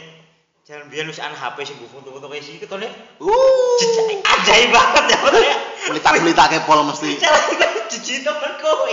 zaman 0.62 0.86
biyen 0.86 1.10
wis 1.10 1.18
ana 1.18 1.34
HP 1.34 1.66
sing 1.66 1.76
nggo 1.76 1.90
foto-foto 1.90 2.30
kayak 2.30 2.40
sih 2.40 2.56
ketone 2.56 2.86
Uh. 3.18 3.74
jejak 3.76 4.22
ajaib 4.22 4.70
banget 4.70 5.04
ya 5.08 5.18
fotonya. 5.18 5.56
Kulita-kulita 5.84 6.44
kepol 6.48 6.86
mesti. 6.86 7.18
Jijik 7.90 8.22
temen 8.22 8.52
kowe. 8.56 8.86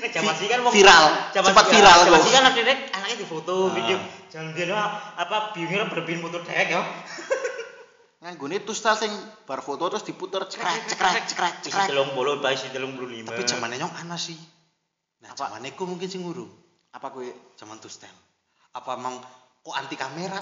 Nek 0.00 0.08
zaman 0.08 0.32
sih 0.32 0.48
kan 0.48 0.64
Viral, 0.64 1.04
cepat 1.36 1.52
sih- 1.52 1.76
viral 1.76 1.98
Zaman 2.00 2.20
sih 2.24 2.32
kan 2.32 2.42
ada 2.48 2.62
anaknya 2.96 3.16
di 3.20 3.26
foto 3.28 3.68
Ah. 3.68 3.76
video. 3.76 4.00
Zaman 4.26 4.56
biyen 4.56 4.72
mah 4.72 4.88
apa 5.14 5.52
biungnya 5.52 5.84
berbin 5.86 6.18
foto 6.18 6.40
dek 6.40 6.56
ya. 6.66 6.80
Nganggone 8.20 8.60
tustal 8.62 8.96
sing 8.96 9.12
bar 9.44 9.60
foto 9.60 9.88
terus 9.88 10.04
diputer 10.04 10.44
cekrek 10.44 10.88
cekrek 10.88 11.24
cekrek 11.26 11.54
Isi 11.58 11.72
cekrek. 11.72 11.88
telung 11.88 12.12
puluh, 12.12 12.36
isi 12.46 12.68
telung 12.68 12.92
puluh 12.92 13.08
lima. 13.10 13.32
tapi 13.32 13.44
zamannya 13.44 13.80
nyong 13.80 13.96
ana 13.96 14.16
sih 14.16 14.36
nah 15.20 15.32
zamannya 15.32 15.72
ku 15.72 15.84
mungkin 15.84 16.04
sing 16.04 16.20
ngurung 16.20 16.52
Apa 16.92 17.08
kowe 17.08 17.24
zaman 17.56 17.80
tustel 17.80 18.12
apa 18.70 18.90
emang 18.94 19.18
kok 19.60 19.76
anti 19.76 19.96
kamera 19.98 20.38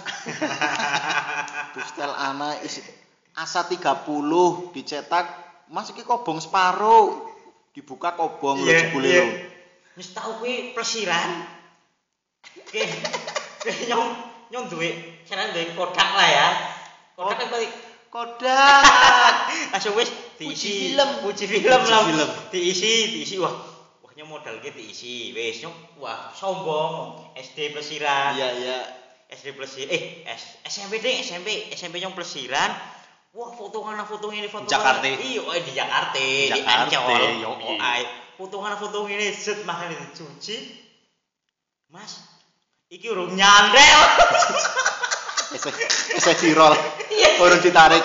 tustal 1.75 2.13
ana 2.13 2.55
isi 2.63 2.85
asa 3.39 3.65
30 3.67 4.07
dicetak 4.75 5.49
Mas 5.69 5.93
iki 5.93 6.01
kobong 6.01 6.41
separo. 6.41 7.29
Dibuka 7.77 8.17
kobong 8.17 8.65
lho 8.65 8.73
Iya, 8.73 8.81
jebule 8.89 9.09
iya. 9.09 9.21
lho. 9.23 9.27
Wis 10.01 10.09
tau 10.17 10.41
kuwi 10.41 10.73
plesiran. 10.73 11.45
Oke. 12.65 12.83
Nyong 13.87 14.05
nyong 14.49 14.67
duwe 14.73 15.21
cara 15.29 15.53
duwe 15.53 15.77
kodak 15.77 16.11
lah 16.17 16.29
ya. 16.29 16.49
Kodak 17.15 17.37
kan 17.37 17.49
balik 17.53 17.73
Kodak. 18.09 19.35
langsung 19.77 19.93
wis 20.01 20.09
diisi 20.41 20.97
film. 20.97 21.29
uji 21.29 21.45
film 21.45 21.69
lah 21.69 22.01
film. 22.09 22.29
diisi 22.49 23.13
diisi 23.13 23.37
wah 23.37 23.53
nyong 24.19 24.35
modal 24.35 24.59
ki 24.59 24.75
diisi 24.75 25.31
wis 25.31 25.63
nyong 25.63 26.03
wah 26.03 26.35
sombong 26.35 27.23
SD 27.39 27.71
plesiran 27.71 28.35
Iya 28.35 28.49
iya. 28.59 28.79
SD 29.31 29.55
plesiran 29.55 29.95
eh 29.95 30.27
S, 30.27 30.59
SMP 30.67 30.99
deh 30.99 31.23
SMP 31.23 31.71
SMP 31.71 32.03
nyong 32.03 32.19
plesiran 32.19 32.75
wah 33.31 33.55
foto 33.55 33.79
kana 33.87 34.03
foto 34.03 34.35
ini 34.35 34.51
foto 34.51 34.67
Jakarta. 34.67 35.07
iya 35.07 35.39
oh, 35.39 35.55
di 35.55 35.71
Jakarta 35.71 36.19
di 36.19 36.51
Jakarta, 36.51 36.99
Ancol 36.99 37.23
yo, 37.39 37.51
oh 37.55 37.57
iya. 37.63 37.79
ai 37.79 38.03
foto 38.35 38.59
kana 38.59 38.75
foto 38.75 39.07
ini 39.07 39.31
set 39.31 39.63
mahal 39.63 39.87
dicuci 39.95 40.57
Mas 41.95 42.19
iki 42.91 43.07
urung 43.07 43.39
nyandel 43.39 44.01
Esek 45.49 45.73
esek 46.13 46.37
viral. 46.45 46.77
Iya. 47.09 47.41
Urung 47.41 47.65
ditarik. 47.65 48.05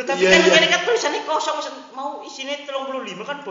tapi 0.00 0.24
Iya, 0.24 0.32
kan 0.32 0.40
iya. 0.48 0.56
ini 0.64 0.68
kan 0.72 0.80
tulisannya 0.88 1.20
kosong 1.28 1.60
mau 1.92 2.24
isinya 2.24 2.56
35 2.56 3.20
kan 3.20 3.44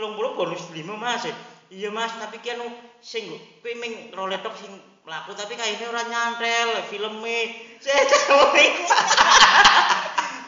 tel- 0.00 0.16
30 0.16 0.36
bonus 0.36 0.62
5 0.72 0.96
Mas. 0.96 1.24
Iya 1.70 1.92
Mas, 1.94 2.10
tapi 2.18 2.42
ki 2.42 2.56
anu 2.58 2.66
sing 2.98 3.30
kowe 3.62 3.70
ming 3.78 4.10
roletok 4.10 4.56
sing 4.58 4.72
mlaku 5.06 5.36
tapi 5.38 5.54
kaine 5.54 5.84
ora 5.86 6.02
nyantel 6.02 6.82
filme. 6.90 7.38
Saya 7.84 8.02
cewek. 8.08 8.70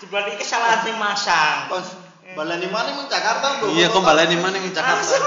Jebul 0.02 0.24
iki 0.34 0.42
kesalahan 0.42 0.82
sing 0.82 0.96
masang. 0.98 1.70
Kon 1.70 1.84
balani 2.32 2.66
maning 2.66 2.96
nang 2.96 3.08
Jakarta, 3.12 3.60
Bro. 3.60 3.76
iya 3.76 3.92
kok 3.92 4.00
baleni 4.00 4.40
mana 4.40 4.56
yang 4.56 4.72
Jakarta 4.72 5.04
Langsung. 5.04 5.20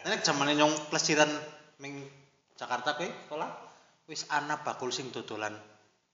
Nek 0.00 0.20
zamane 0.24 0.52
nyong 0.56 0.72
plesiran 0.92 1.28
ning 1.80 2.04
Jakarta 2.54 2.94
kowe 2.94 3.08
sekolah 3.08 3.48
wis 4.06 4.26
ana 4.30 4.60
bakul 4.62 4.92
sing 4.94 5.08
dodolan 5.10 5.54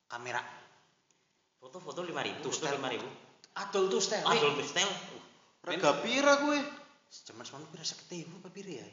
kamera. 0.09 0.41
Foto-foto 1.61 2.07
5000, 2.07 2.41
Tuh, 2.41 2.53
foto 2.53 2.57
stel. 2.57 2.79
5000. 2.79 3.05
Adol 3.57 3.85
tuh 3.91 4.01
stel. 4.01 4.23
Adol 4.23 4.53
tuh 4.55 4.67
stel. 4.69 4.89
Rega 5.67 5.91
pira 5.99 6.39
kowe? 6.39 6.59
Zaman 7.11 7.43
semono 7.43 7.67
pira 7.75 7.83
50.000 7.83 8.39
apa 8.39 8.49
pira 8.55 8.71
ya? 8.79 8.87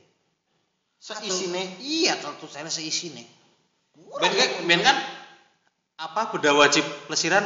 Seisine. 0.98 1.78
Iya, 1.84 2.18
kalau 2.18 2.40
tuh 2.42 2.50
saya 2.50 2.66
seisine. 2.66 3.22
Ben 3.94 4.34
kan, 4.34 4.50
ben 4.66 4.82
kan 4.82 4.98
apa 6.02 6.34
beda 6.34 6.58
wajib 6.58 6.82
plesiran 7.06 7.46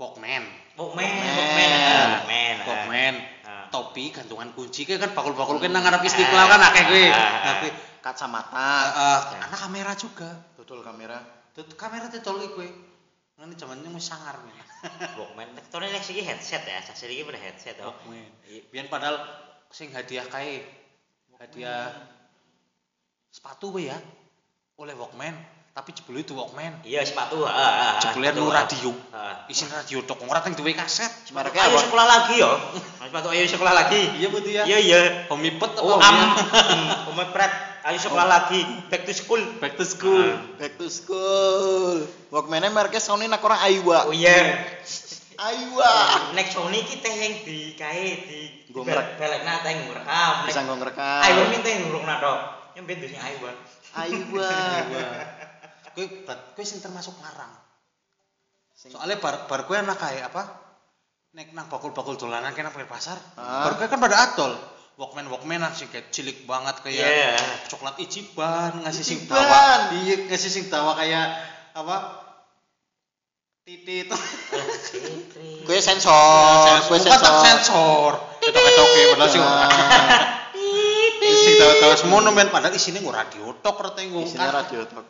Walkman. 0.00 0.42
Walkman, 0.80 1.04
Walkman. 1.04 2.08
Walkman, 2.08 2.56
ah, 2.56 2.66
Walkman. 2.66 3.14
ah. 3.44 3.48
Ah. 3.48 3.66
topi, 3.68 4.10
gantungan 4.10 4.50
kunci 4.56 4.88
kayak 4.88 5.04
kan 5.06 5.10
bakul-bakul 5.12 5.60
kan 5.60 5.70
nang 5.70 5.84
ngarep 5.84 6.02
istiqlal 6.02 6.48
kan 6.48 6.62
akeh 6.72 6.82
kowe. 6.88 7.04
Nah, 7.12 7.54
kowe 7.60 7.70
Kacamata. 8.00 8.68
eh, 8.96 9.44
ana 9.44 9.56
kamera 9.56 9.92
juga. 9.96 10.28
Dodol 10.56 10.80
kamera. 10.80 11.20
Tuh 11.52 11.68
kamera 11.76 12.08
tetol 12.08 12.40
iki 12.42 12.93
Ngene 13.34 13.54
jamannya 13.58 13.90
wis 13.94 14.06
sangar 14.06 14.38
men. 14.46 14.54
Walkman. 15.18 15.48
Tektonya 15.58 15.90
nek 15.90 16.04
siki 16.06 16.22
headset 16.22 16.62
ya, 16.62 16.78
saksi 16.86 17.10
iki 17.10 17.26
pada 17.26 17.40
headset 17.42 17.76
oh. 17.82 17.90
Walkman. 17.90 18.30
Biyen 18.70 18.86
padahal 18.86 19.18
sing 19.74 19.90
hadiah 19.90 20.22
kae 20.30 20.62
hadiah 21.42 21.90
sepatu 23.34 23.74
we 23.74 23.90
ya. 23.90 23.98
oleh 24.74 24.90
Walkman, 24.98 25.38
tapi 25.70 25.94
jebule 25.94 26.26
itu 26.26 26.34
Walkman. 26.34 26.82
Iya 26.82 27.06
sepatu. 27.06 27.46
ah, 27.46 27.94
Jebule 28.02 28.34
nu 28.34 28.50
radio. 28.50 28.90
Ah. 29.14 29.46
Isin 29.46 29.70
radio 29.70 30.02
tok 30.02 30.26
ora 30.26 30.42
teng 30.42 30.58
duwe 30.58 30.74
kaset. 30.74 31.10
Mereknya 31.30 31.70
Ayo 31.70 31.78
sekolah 31.78 32.06
lagi 32.06 32.42
yo. 32.42 32.50
Sepatu 32.98 33.30
ayo 33.30 33.46
sekolah 33.46 33.70
lagi. 33.70 34.02
Iya 34.18 34.28
betul 34.34 34.50
ya. 34.50 34.62
Iya 34.66 34.78
iya. 34.82 35.00
Homipet 35.30 35.78
apa? 35.78 35.86
Oh 35.86 35.98
am. 35.98 36.10
Homia? 36.10 37.06
Om 37.14 37.18
Pret. 37.30 37.73
Ayo 37.84 38.00
sekolah 38.00 38.24
lagi. 38.24 38.64
Back 38.88 39.04
to 39.04 39.12
school. 39.12 39.44
Back 39.60 39.76
to 39.76 39.84
school. 39.84 40.24
Ah. 40.24 40.56
Back 40.56 40.80
to 40.80 40.88
school. 40.88 42.00
Walkman-nya 42.32 42.72
mereknya 42.72 42.96
Sony 42.96 43.28
nak 43.28 43.44
orang 43.44 43.60
Aiwa. 43.60 44.08
Oh 44.08 44.14
iya. 44.16 44.56
Aiwa. 45.36 45.92
Nek 46.32 46.48
Sony 46.48 46.80
ki 46.80 47.04
teh 47.04 47.12
yang 47.12 47.44
di 47.44 47.76
kae 47.76 48.24
di 48.24 48.40
Nggo 48.72 48.88
ngerek. 48.88 49.20
balekna 49.20 49.60
teh 49.60 49.72
ngrekam. 49.84 50.34
Bisa 50.48 50.64
ngerekam. 50.64 51.22
Ayo 51.28 51.40
minta 51.52 51.68
ngurungna 51.84 52.24
tok. 52.24 52.38
Yang 52.72 52.84
ben 52.88 52.98
sing 53.04 53.20
ayo. 53.20 53.52
Aiwa. 54.00 54.52
Kowe 55.92 56.04
bat 56.24 56.56
kowe 56.56 56.64
sing 56.64 56.80
termasuk 56.80 57.12
larang. 57.20 57.52
Soalnya 58.72 59.20
bar 59.20 59.44
bar 59.44 59.68
kowe 59.68 59.76
anak 59.76 60.00
kayak 60.00 60.32
apa? 60.32 60.42
Nek 61.36 61.52
nang 61.52 61.68
bakul-bakul 61.68 62.16
dolanan 62.16 62.56
kena 62.56 62.72
pasar. 62.72 63.20
Ah. 63.36 63.68
Bar 63.68 63.76
kowe 63.76 63.92
kan 63.92 64.00
pada 64.00 64.24
atol. 64.32 64.56
Walkman 64.94 65.26
Walkmanan 65.26 65.74
sih 65.74 65.90
kayak 65.90 66.14
cilik 66.14 66.46
banget 66.46 66.78
kayak 66.86 67.02
Iya. 67.02 67.34
coklat 67.66 67.98
ijiban 67.98 68.78
ngasih 68.86 69.02
sing 69.02 69.18
tawa. 69.26 69.90
Iya 69.90 70.30
ngasih 70.30 70.50
sing 70.50 70.64
tawa 70.70 70.94
kayak 70.94 71.26
apa? 71.74 71.96
Titit. 73.66 74.06
Kue 75.66 75.80
sensor, 75.80 76.84
kue 76.84 77.00
Bukan 77.00 77.08
tak 77.08 77.16
sensor. 77.16 77.42
sensor. 77.42 78.10
Ketok-ketok 78.44 78.88
padahal 79.16 79.30
sing 79.32 79.40
ora. 79.42 79.66
Sing 81.24 81.54
tawa-tawa 81.56 81.94
semono 81.96 82.30
men 82.30 82.52
padahal 82.52 82.76
isine 82.76 83.00
nggo 83.00 83.10
radio 83.10 83.50
tok 83.64 83.80
rete 83.80 84.04
nggo. 84.06 84.20
Isinya 84.28 84.52
radio 84.52 84.84
tok. 84.84 85.06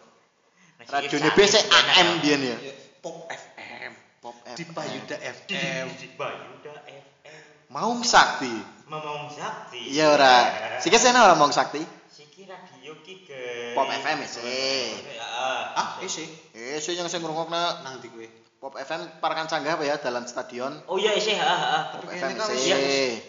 Radio 0.85 1.17
ini 1.19 1.31
biasa 1.35 1.59
AM 1.61 2.09
dia 2.23 2.37
nih 2.41 2.49
ya. 2.55 2.59
Pop 3.03 3.27
FM. 3.27 3.93
Pop 4.23 4.37
FM. 4.47 4.57
Di 4.57 4.65
Payuda 4.71 5.17
FM. 5.19 5.87
Di 5.99 6.09
Bayuda 6.15 6.73
FM. 6.89 7.43
Maung 7.75 8.01
Sakti. 8.07 8.74
Mamong 8.85 9.33
Sakti. 9.33 9.81
Iya 9.91 10.13
ora. 10.13 10.37
Siki 10.79 10.97
sana 10.97 11.25
ora 11.25 11.35
Maung 11.35 11.51
Sakti. 11.51 11.81
Siki 12.07 12.45
radio 12.45 12.93
ki 13.01 13.25
ke 13.25 13.73
Pop 13.73 13.89
FM 13.89 14.19
sih. 14.23 14.45
Heeh. 14.45 15.63
Ah, 15.75 15.99
isi 15.99 16.25
Eh, 16.53 16.79
sih 16.79 16.95
yang 16.95 17.09
saya 17.09 17.19
ngrungokna 17.21 17.83
nang 17.83 17.99
ndi 17.99 18.09
kowe? 18.09 18.29
Pop 18.61 18.77
FM 18.77 19.21
Parakan 19.21 19.45
Canggah 19.45 19.77
apa 19.77 19.85
ya 19.85 19.97
dalam 19.99 20.25
stadion. 20.25 20.73
Oh 20.85 20.97
iya 20.97 21.13
sih, 21.17 21.33
heeh 21.33 21.43
heeh. 21.59 21.83
Pop 21.91 22.01
Tapi 22.03 22.13
FM 22.13 22.21
kayaknya 22.31 22.39
kan 22.39 22.49
sih. 22.55 22.61
Iya, 22.65 22.77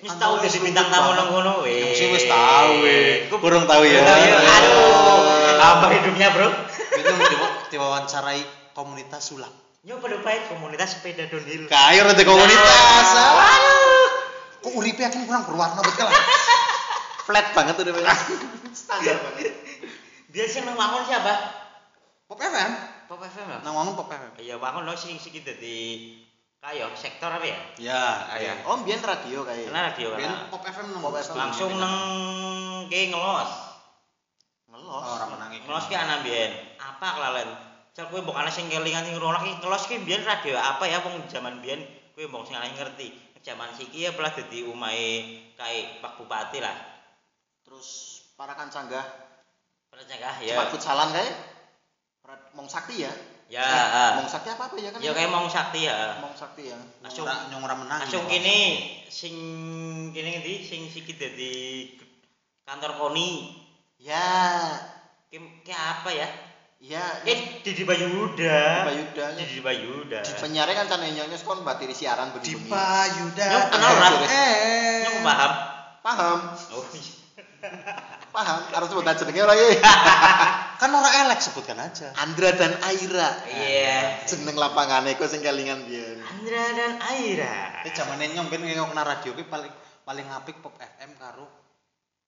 wis 0.02 0.16
tau 0.16 0.34
dadi 0.38 0.60
bintang 0.60 0.88
tamu 0.88 1.12
nang 1.14 1.28
ngono 1.30 1.54
weh. 1.64 1.76
Yang 1.82 1.94
sih 1.94 2.08
wis 2.10 2.26
tahu 2.26 2.72
weh. 2.84 3.28
Ku- 3.28 3.40
Kurang 3.40 3.64
tahu 3.66 3.84
ya. 3.84 4.00
Ya. 4.00 4.38
Aduh, 4.38 5.56
apa 5.58 5.86
hidupnya, 5.92 6.28
Bro? 6.32 6.48
Itu 6.96 7.12
diwa- 7.12 7.56
diwawancarai 7.68 8.42
komunitas 8.72 9.24
sulap. 9.26 9.52
Yo 9.82 10.00
pada 10.00 10.18
baik 10.18 10.50
komunitas 10.50 10.98
sepeda 10.98 11.28
downhill. 11.28 11.68
Kayu 11.68 12.00
rada 12.02 12.24
komunitas. 12.24 13.08
Waduh. 13.14 13.85
Kok 14.66 14.74
uripe 14.82 15.06
akhirnya 15.06 15.30
kurang 15.30 15.46
berwarna 15.46 15.78
betul. 15.86 16.10
Flat 17.30 17.54
banget 17.54 17.78
udah 17.86 17.94
Standar 18.74 19.18
banget. 19.22 19.54
Dia 20.34 20.46
sih 20.50 20.66
nang 20.66 20.74
wangun 20.74 21.06
siapa? 21.06 21.34
Pop 22.26 22.42
FM. 22.42 22.72
Pop 23.06 23.22
FM 23.22 23.46
ya? 23.46 23.58
Nang 23.62 23.78
wangun 23.78 23.94
Pop 23.94 24.10
FM. 24.10 24.42
Iya, 24.42 24.58
wangun 24.58 24.90
lo 24.90 24.98
sing 24.98 25.22
sing 25.22 25.38
dadi 25.46 26.18
kayo 26.66 26.90
sektor 26.98 27.30
apa 27.30 27.46
ya? 27.46 27.58
Ya, 27.78 28.02
aya. 28.34 28.66
Oh, 28.66 28.82
biyen 28.82 28.98
radio 29.06 29.46
kayak. 29.46 29.70
Karena 29.70 29.94
radio 29.94 30.18
kan. 30.18 30.50
Pop 30.50 30.66
FM 30.66 30.98
nang 30.98 31.02
Pop 31.06 31.14
FM. 31.14 31.38
Langsung 31.38 31.72
nang 31.78 31.96
ke 32.90 33.14
ngelos. 33.14 33.52
Ngelos. 34.74 35.06
Oh, 35.06 35.14
ora 35.14 35.26
menangi. 35.30 35.62
Ngelos 35.62 35.86
ki 35.86 35.94
ana 35.94 36.26
biyen. 36.26 36.58
Apa 36.82 37.22
kelalen? 37.22 37.50
Jal 37.94 38.10
kowe 38.10 38.18
mbok 38.18 38.34
ana 38.34 38.50
sing 38.50 38.66
kelingan 38.66 39.06
sing 39.06 39.14
ki 39.14 39.22
ngelos 39.62 39.86
ki 39.86 40.02
biyen 40.02 40.26
radio 40.26 40.58
apa 40.58 40.90
ya 40.90 41.06
wong 41.06 41.30
jaman 41.30 41.62
biyen 41.62 41.86
kowe 42.18 42.26
mbok 42.26 42.50
sing 42.50 42.58
ngerti. 42.58 43.25
Jaman 43.46 43.70
siki 43.78 44.10
ya 44.10 44.18
pelah 44.18 44.34
dadi 44.34 44.66
umahe 44.66 45.38
kae 45.54 46.02
Pak 46.02 46.18
Bupati 46.18 46.58
lah. 46.58 46.74
Terus 47.62 48.22
Parakan 48.34 48.74
Canggah 48.74 49.06
Percaya 49.88 50.34
ya. 50.42 50.58
ya. 50.60 50.68
futsalan 50.74 51.14
kayak. 51.14 51.32
Mong 52.58 52.66
Sakti 52.66 53.06
ya. 53.06 53.14
Ya, 53.46 53.62
Eh, 53.62 53.70
ah. 53.70 54.12
Mong 54.18 54.26
Sakti 54.26 54.50
apa 54.50 54.66
apa 54.66 54.76
ya 54.82 54.90
kan? 54.90 54.98
Ya 54.98 55.14
kayak 55.14 55.30
mau 55.30 55.46
sakti 55.46 55.86
ya. 55.86 56.18
Mong 56.18 56.34
Sakti 56.34 56.74
ya. 56.74 56.78
Langsung 57.06 57.30
Langsung 57.30 57.54
nyong 57.54 57.64
ora 57.70 57.76
menang. 57.78 58.00
langsung 58.02 58.26
kene 58.26 58.58
sing 59.08 59.36
kene 60.10 60.42
ngendi 60.42 60.66
sing 60.66 60.90
siki 60.90 61.14
dadi 61.14 61.54
kantor 62.66 62.98
koni. 62.98 63.62
Ya. 64.02 64.26
Ki 65.30 65.38
ki 65.62 65.70
apa 65.72 66.10
ya? 66.10 66.26
Ya. 66.86 67.02
Eh 67.26 67.66
Didi 67.66 67.82
Bayuda. 67.82 68.86
Bayuda. 68.86 69.26
Didi 69.42 69.58
Bayuda. 69.58 70.22
Di 70.22 70.34
penyiarnya 70.38 70.86
kan 70.86 70.88
cane 70.94 71.10
nyonya 71.18 71.38
kon 71.42 71.66
bateri 71.66 71.98
siaran 71.98 72.30
di 72.38 72.54
bengi-bengi. 72.54 72.70
Payuda. 72.70 73.46
Nyong 73.50 73.68
kenal 73.74 73.94
ora? 73.98 74.28
Eh. 74.30 75.02
Paham. 75.26 75.52
Paham, 76.06 76.40
Oh 76.78 76.86
iya. 76.94 77.14
paham. 78.36 78.62
Harus 78.70 78.88
sebut 78.94 79.02
aja 79.02 79.18
jenenge 79.26 79.42
ora 79.42 79.58
ye. 79.58 79.82
Kan 80.82 80.94
ora 80.94 81.10
elek 81.26 81.42
sebutkan 81.42 81.82
aja. 81.82 82.14
Andra 82.22 82.54
dan 82.54 82.78
Aira. 82.86 83.34
Iya. 83.50 84.22
Jeneng 84.30 84.54
lapangannya 84.54 85.18
kok 85.18 85.26
sing 85.26 85.42
kelingan 85.42 85.90
biyen. 85.90 86.22
Andra 86.22 86.64
dan 86.78 86.94
Aira. 87.02 87.82
Tapi 87.82 87.98
zamane 87.98 88.30
nyong 88.30 88.54
ben 88.54 88.62
ngengok 88.62 88.94
radio 88.94 89.34
ki 89.34 89.50
paling 89.50 89.74
paling 90.06 90.28
apik 90.30 90.62
Pop 90.62 90.78
FM 90.78 91.18
karo 91.18 91.65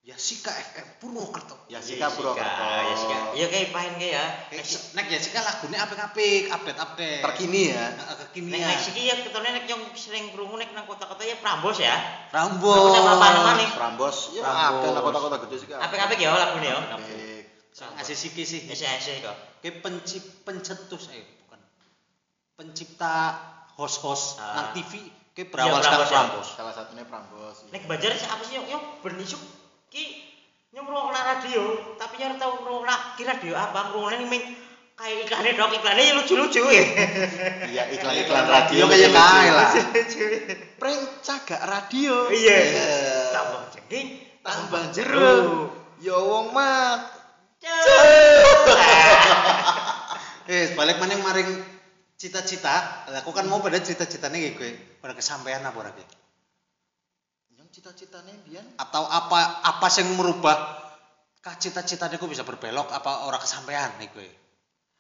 Yasika 0.08 0.56
FM 0.56 0.88
Purwokerto. 1.04 1.67
Ya 1.67 1.84
Sika 1.84 2.08
Purwokerto. 2.08 2.63
Ya 2.63 2.96
Sika. 2.96 3.17
Ya 3.36 3.46
kayak 3.52 3.76
pahin 3.76 3.93
kayak 4.00 4.15
ya. 4.15 4.26
Nek 4.56 4.63
nek 4.96 5.06
Yasika 5.12 5.43
lagune 5.43 5.76
apik-apik, 5.76 6.48
update-update. 6.48 7.24
Terkini 7.28 7.76
ya. 7.76 7.91
Heeh, 7.91 8.15
Nek 8.15 8.17
kekinian. 8.32 8.67
nek 8.72 8.80
siki 8.80 9.02
ya 9.04 9.20
ketone 9.20 9.52
nek 9.52 9.67
yang 9.67 9.84
sering 10.00 10.32
krungu 10.32 10.56
nek 10.56 10.72
nang 10.72 10.88
kota-kota 10.88 11.28
ya 11.28 11.36
Prambos 11.43 11.76
ya. 11.84 11.91
Nih? 11.91 13.67
Prambos. 13.76 14.32
Ya 14.32 14.48
Prambos. 14.48 14.80
akeh 14.80 14.89
lah 14.96 15.02
kota-kota 15.04 15.36
gede 15.43 15.56
sih. 15.60 15.67
Apik-apik 15.76 16.20
ya 16.24 16.32
lagune 16.32 16.67
ya. 16.72 16.80
Apik. 16.96 17.43
Ngasih 18.00 18.15
siki 18.15 18.48
sih. 18.48 18.63
Ese-ese 18.63 19.20
kok. 19.20 19.36
Ki 19.60 19.76
pencip 19.84 20.24
pencetus 20.48 21.12
eh 21.12 21.20
bukan. 21.43 21.60
Pencipta 22.56 23.36
host-host 23.76 24.39
Ah. 24.39 24.56
nang 24.56 24.67
TV 24.72 25.04
berawal 25.52 25.78
Iya, 25.78 25.86
saka 25.86 25.96
Prambos, 26.00 26.08
ya. 26.08 26.15
Prambos. 26.15 26.48
Salah 26.56 26.74
satunya 26.74 27.04
Prambos. 27.04 27.56
Nek 27.76 27.84
Banjar 27.91 28.15
sih 28.15 28.26
apa 28.26 28.41
sih 28.48 28.56
yo 28.56 28.63
yo 28.72 28.80
ben 29.04 29.20
isuk 29.20 29.66
ki 29.88 30.04
nyemrong 30.76 31.10
radio, 31.10 31.95
tapi 31.95 32.19
nyar 32.19 32.36
tau 32.36 32.60
ngrungokna 32.60 33.15
ki 33.15 33.23
radio 33.23 33.54
apa 33.56 33.91
ngrungokne 33.91 34.28
ning 34.28 34.43
kayak 34.97 35.30
iklannya 35.30 35.54
dok 35.54 35.71
iklannya 35.78 36.04
ya 36.10 36.13
lucu-lucu 36.17 36.62
ya. 36.73 36.86
Iya, 37.69 37.84
iklan-iklan 37.93 38.45
radio 38.50 38.84
kayak 38.89 39.12
kae 39.13 39.50
lah. 39.54 39.71
Prank 40.82 41.02
cagak 41.21 41.62
radio. 41.69 42.34
Iya. 42.34 42.58
Tambah 43.32 43.62
jengking, 43.78 44.08
Tambah 44.41 44.84
jero. 44.91 45.69
Ya 46.02 46.17
wong 46.17 46.54
mat. 46.54 47.13
Eh, 50.47 50.71
balik 50.78 50.97
maning 51.02 51.21
maring 51.21 51.52
cita-cita. 52.17 53.06
Aku 53.21 53.34
kan 53.34 53.45
mau 53.50 53.62
pada 53.62 53.82
cita-citane 53.82 54.38
kayak 54.41 54.56
gue. 54.58 54.71
Pada 55.02 55.13
kesampaian 55.13 55.62
apa 55.62 55.78
ora 55.78 55.91
Yang 57.78 57.94
cita-citane 57.94 58.34
biyen 58.42 58.66
Atau 58.82 59.06
apa 59.06 59.62
apa 59.62 59.86
sing 59.94 60.10
merubah 60.18 60.58
kah 61.46 61.62
cita-citane 61.62 62.18
ku 62.18 62.26
bisa 62.26 62.42
berbelok 62.42 62.90
apa 62.90 63.30
ora 63.30 63.38
kesampaian 63.38 63.94
nih 64.02 64.10
gue? 64.18 64.26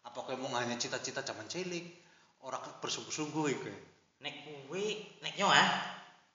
Apa 0.05 0.21
kowe 0.21 0.37
mau 0.37 0.53
hanya 0.61 0.77
cita-cita 0.77 1.25
zaman 1.25 1.49
cilik? 1.49 1.81
Ora 2.45 2.61
ke- 2.61 2.77
bersungguh-sungguh 2.77 3.43
gue. 3.49 3.73
Nek 4.21 4.45
kuwi 4.45 4.93
nek 5.25 5.33
nyo 5.41 5.49
ah, 5.49 5.69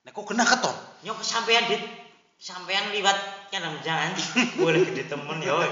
Nek 0.02 0.10
kok 0.10 0.26
kena 0.26 0.42
keton. 0.42 0.74
nyo 1.06 1.14
kesampean 1.14 1.62
dit. 1.70 1.78
Sampean 2.42 2.90
liwat 2.90 3.14
kan 3.54 3.62
jangan 3.86 4.10
boleh 4.58 4.82
gede 4.90 5.06
temen 5.06 5.38
yo. 5.46 5.62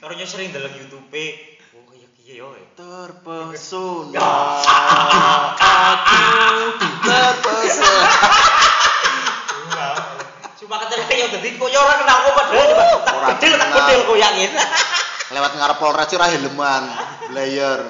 Kalau 0.00 0.14
nyo 0.16 0.24
sering 0.24 0.56
delok 0.56 0.72
YouTube, 0.72 1.04
oh 1.12 1.92
iya 1.92 2.08
kiye 2.16 2.40
yo. 2.40 2.48
terpesona 2.80 4.24
aku 5.60 6.24
terpesona 7.04 8.53
yo 11.12 11.26
dadi 11.28 11.48
kok 11.54 11.68
yo 11.68 11.80
ora 11.80 11.94
kenal 12.00 12.18
kok 12.22 12.32
padahal 12.32 12.70
tak 13.04 13.16
bedil 13.36 13.52
tak 13.54 13.68
bedil 13.74 14.00
kok 14.06 14.16
yakin. 14.16 14.50
lewat 15.34 15.52
ngarep 15.56 15.76
Polres 15.76 16.10
ora 16.14 16.26
helman 16.30 16.84
player 17.28 17.80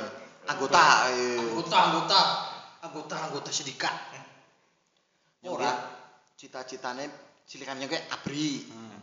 anggota 0.45 0.83
eh. 1.13 1.39
Anggota 1.41 1.77
anggota 1.91 2.21
anggota 2.83 3.17
anggota 3.31 3.51
sindikat. 3.51 3.95
ora 5.45 5.71
cita-citane 6.35 7.05
cilikannya 7.45 7.85
kayak 7.85 8.09
abri 8.11 8.65
Hmm. 8.65 8.97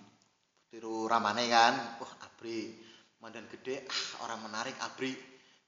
tiru 0.67 1.05
ramane 1.05 1.45
kan 1.45 2.01
wah 2.01 2.11
abri 2.25 2.73
mandan 3.21 3.45
gede 3.45 3.85
ah 3.85 4.25
orang 4.25 4.41
menarik 4.49 4.73
abri 4.81 5.13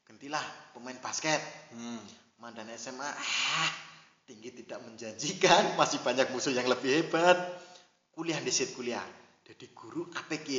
gentilah 0.10 0.42
pemain 0.74 0.98
basket 0.98 1.38
Hmm. 1.70 2.02
mandan 2.42 2.74
SMA 2.74 3.06
ah 3.06 3.72
tinggi 4.26 4.50
tidak 4.64 4.82
menjanjikan 4.82 5.78
masih 5.78 6.02
banyak 6.02 6.34
musuh 6.34 6.50
yang 6.50 6.66
lebih 6.66 7.06
hebat 7.06 7.38
kuliah 8.14 8.40
di 8.40 8.52
kuliah. 8.72 9.04
Jadi 9.44 9.66
guru 9.76 10.08
APG 10.14 10.50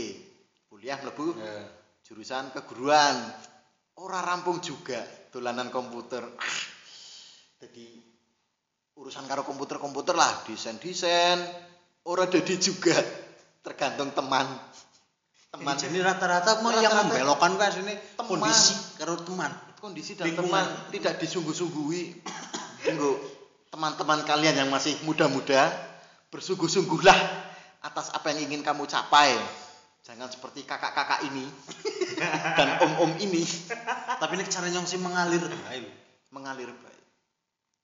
kuliah 0.68 0.98
mlebu 1.00 1.38
Ya. 1.38 1.64
jurusan 2.04 2.50
keguruan. 2.52 3.16
Ora 3.94 4.18
rampung 4.20 4.58
juga 4.58 4.98
dolanan 5.30 5.70
komputer. 5.70 6.20
Ah. 6.20 6.58
Jadi 7.62 7.86
urusan 8.98 9.24
karo 9.30 9.46
komputer-komputer 9.46 10.18
lah 10.18 10.42
desain-desain. 10.50 11.38
Ora 12.04 12.26
jadi 12.26 12.58
juga 12.58 12.98
tergantung 13.62 14.10
teman. 14.12 14.44
Teman. 15.54 15.74
Jadi 15.78 16.02
rata-rata 16.02 16.58
mah 16.60 16.74
yang 16.82 16.90
Rata-rata 16.90 17.06
membelokkan 17.06 17.52
kan 17.54 17.70
sini 17.70 17.94
kondisi 18.18 18.74
karo 18.98 19.14
teman. 19.22 19.50
kondisi 19.78 20.18
dan 20.18 20.32
Lingkungan. 20.32 20.50
teman 20.50 20.66
tidak 20.90 21.14
disungguh-sungguhi. 21.22 22.02
Tunggu, 22.84 23.12
teman-teman 23.70 24.26
kalian 24.26 24.56
yang 24.58 24.68
masih 24.72 24.96
muda-muda 25.06 25.70
bersungguh-sungguhlah 26.34 27.18
atas 27.86 28.10
apa 28.10 28.34
yang 28.34 28.50
ingin 28.50 28.66
kamu 28.66 28.90
capai 28.90 29.38
jangan 30.02 30.26
seperti 30.26 30.66
kakak-kakak 30.66 31.30
ini 31.30 31.46
dan 32.58 32.82
om-om 32.82 33.14
ini 33.22 33.46
Tapi 34.18 34.32
ini 34.34 34.44
cara 34.50 34.66
nyong 34.66 34.84
sih 34.84 34.98
mengalir 34.98 35.38
lho. 35.40 35.58
mengalir 36.34 36.68
baik 36.74 37.02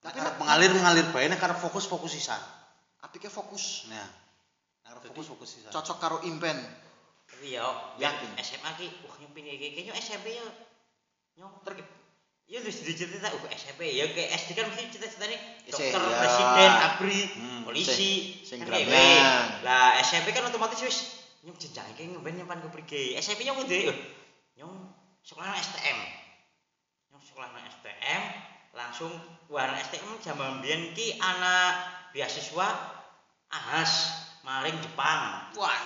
Tapi 0.03 0.19
tapi 0.19 0.19
nek 0.19 0.35
mengalir 0.43 0.71
mengalir 0.75 1.07
bae 1.15 1.31
nek 1.31 1.39
karena 1.39 1.57
fokus 1.57 1.87
fokus 1.87 2.11
sisan. 2.19 2.41
apike 3.07 3.31
fokus 3.31 3.87
Nah, 3.89 4.09
karena 4.83 4.99
fokus 4.99 5.27
fokus 5.31 5.49
sisan. 5.55 5.71
cocok 5.71 5.97
karo 6.03 6.19
impen 6.27 6.59
Tapi 7.31 7.55
yo, 7.55 7.63
Yakin? 8.03 8.35
yang 8.35 8.43
SMA 8.43 8.71
ki, 8.75 9.07
wah 9.07 9.15
kayak 9.15 9.31
kayaknya 9.63 9.95
SMP 10.03 10.35
yo, 10.35 10.43
nyong 11.39 11.63
terkep. 11.63 11.87
Ya 12.51 12.59
terus 12.59 12.83
diceritain, 12.83 13.31
uh 13.31 13.47
SMP 13.55 13.95
ya 13.95 14.11
kayak 14.11 14.35
SD 14.35 14.59
kan 14.59 14.67
mesti 14.67 14.91
cita-citanya 14.91 15.39
Isi, 15.63 15.71
dokter, 15.71 16.03
ya. 16.03 16.19
presiden, 16.19 16.71
abri, 16.83 17.21
Hmm, 17.39 17.61
polisi, 17.63 18.43
sing- 18.43 18.59
sing 18.59 18.67
kan. 18.67 19.63
Lah 19.63 19.95
SMP 20.03 20.35
kan 20.35 20.51
otomatis 20.51 20.83
wis 20.83 20.99
nyong 21.47 21.55
jenjang 21.55 21.87
kayak 21.95 22.11
ngeben 22.11 22.43
nyimpan 22.43 22.59
ke 22.59 22.69
prige. 22.75 23.03
SMP 23.23 23.47
nyong 23.47 23.63
udah, 23.63 23.95
uh, 23.95 23.99
nyong 24.59 24.75
sekolah 25.23 25.47
nang 25.47 25.63
STM. 25.63 25.99
Nyong 27.15 27.23
sekolah 27.23 27.49
nang 27.55 27.65
STM, 27.71 28.23
langsung 28.75 29.13
wah 29.47 29.71
nang 29.71 29.79
STM 29.79 30.11
zaman 30.19 30.59
biyen 30.59 30.91
ki 30.91 31.23
anak 31.23 31.87
beasiswa 32.11 32.67
ahas 33.47 33.93
maling 34.43 34.75
Jepang. 34.83 35.55
Wah. 35.55 35.79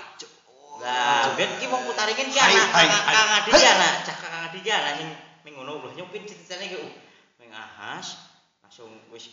Lah, 0.80 1.28
ben 1.36 1.60
ki 1.60 1.68
wong 1.68 1.84
putaringin 1.86 2.32
ki 2.32 2.40
anak 2.40 2.72
adik 2.72 3.52
ki 3.52 3.68
anak, 3.68 3.92
cah 4.02 4.16
kakak 4.16 4.40
adik 4.48 4.60
ki 4.64 4.72
anak 4.72 4.92
sing 4.96 5.10
ming 5.44 5.60
ngono 5.60 5.76
lho 5.84 5.88
nyopin 5.92 6.24
cita-citane 6.24 6.72
ki 6.72 6.80
ming 7.36 7.52
ahas 7.52 8.16
langsung 8.64 8.88
wis 9.12 9.28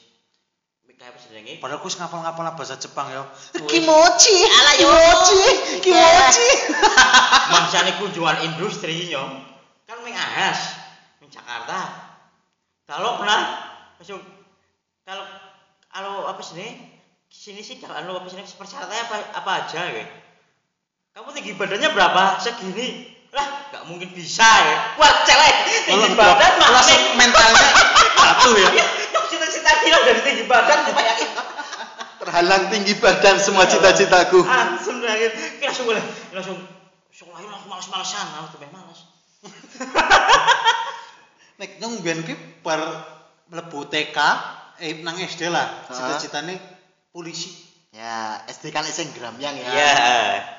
mik 0.83 0.99
kae 0.99 1.07
wis 1.15 1.31
jenenge? 1.31 1.55
Padahal 1.63 1.79
aku 1.79 1.87
ngapal-ngapal 1.87 2.51
bahasa 2.59 2.75
Jepang 2.75 3.07
ya. 3.07 3.23
kimochi. 3.71 4.37
Ala 4.43 4.71
yo. 4.75 4.91
kimochi. 4.91 5.43
Kimochi. 5.79 6.49
Mangsane 7.55 7.95
kunjungan 8.03 8.43
industri 8.43 9.07
nyong 9.07 9.39
kan 9.87 9.97
ming 10.03 10.15
ahas 10.15 10.75
ming 11.23 11.31
Jakarta. 11.31 12.11
Kalau 12.83 13.15
pernah 13.15 13.71
langsung 13.95 14.19
kalau 15.07 15.23
kalau 15.87 16.27
apa 16.27 16.43
sih 16.43 16.75
sini 17.31 17.63
sih 17.63 17.79
kalau 17.79 18.19
apa 18.19 18.27
sih 18.27 18.35
persyaratannya 18.59 19.03
apa 19.07 19.15
apa 19.39 19.51
aja 19.63 19.81
ya 19.87 20.05
kamu 21.11 21.27
tinggi 21.35 21.59
badannya 21.59 21.91
berapa? 21.91 22.39
Segini 22.39 23.10
lah 23.31 23.47
nggak 23.71 23.83
mungkin 23.87 24.09
bisa 24.11 24.43
ya. 24.43 24.77
Wah 24.99 25.11
celek 25.23 25.55
tinggi 25.87 26.11
badan 26.19 26.51
mah 26.59 26.69
langsung 26.75 27.01
mentalnya 27.15 27.69
satu 28.19 28.51
ya. 28.59 28.69
Nyong 29.15 29.27
cita-cita 29.31 29.71
kira 29.83 29.97
dari 30.03 30.21
tinggi 30.23 30.43
badan 30.47 30.79
terhalang 32.21 32.69
tinggi 32.69 32.93
badan 32.99 33.41
semua 33.41 33.65
cita-citaku. 33.65 34.43
Langsung 34.43 34.99
langsung 35.01 35.85
boleh. 35.87 36.03
Langsung 36.35 36.57
sekolah 37.11 37.39
langsung 37.43 37.69
malas-malasan 37.69 38.25
aku 38.39 38.47
tuh 38.55 38.59
malas 38.71 38.99
Nek 41.59 41.71
nyong 41.81 42.01
biyen 42.01 42.21
ki 42.25 42.33
bar 42.65 42.81
mlebu 43.49 43.85
TK 43.89 44.17
eh 44.81 44.97
nang 45.05 45.17
SD 45.17 45.49
lah, 45.53 45.85
cita-citane 45.89 46.57
polisi. 47.13 47.53
ya 47.91 48.39
SD 48.47 48.71
kan 48.71 48.87
iseng 48.87 49.11
gramyang 49.13 49.59
ya. 49.59 49.67
Iya. 49.67 49.91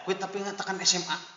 Kuwi 0.05 0.21
tapi 0.21 0.45
tekan 0.45 0.77
SMA. 0.85 1.32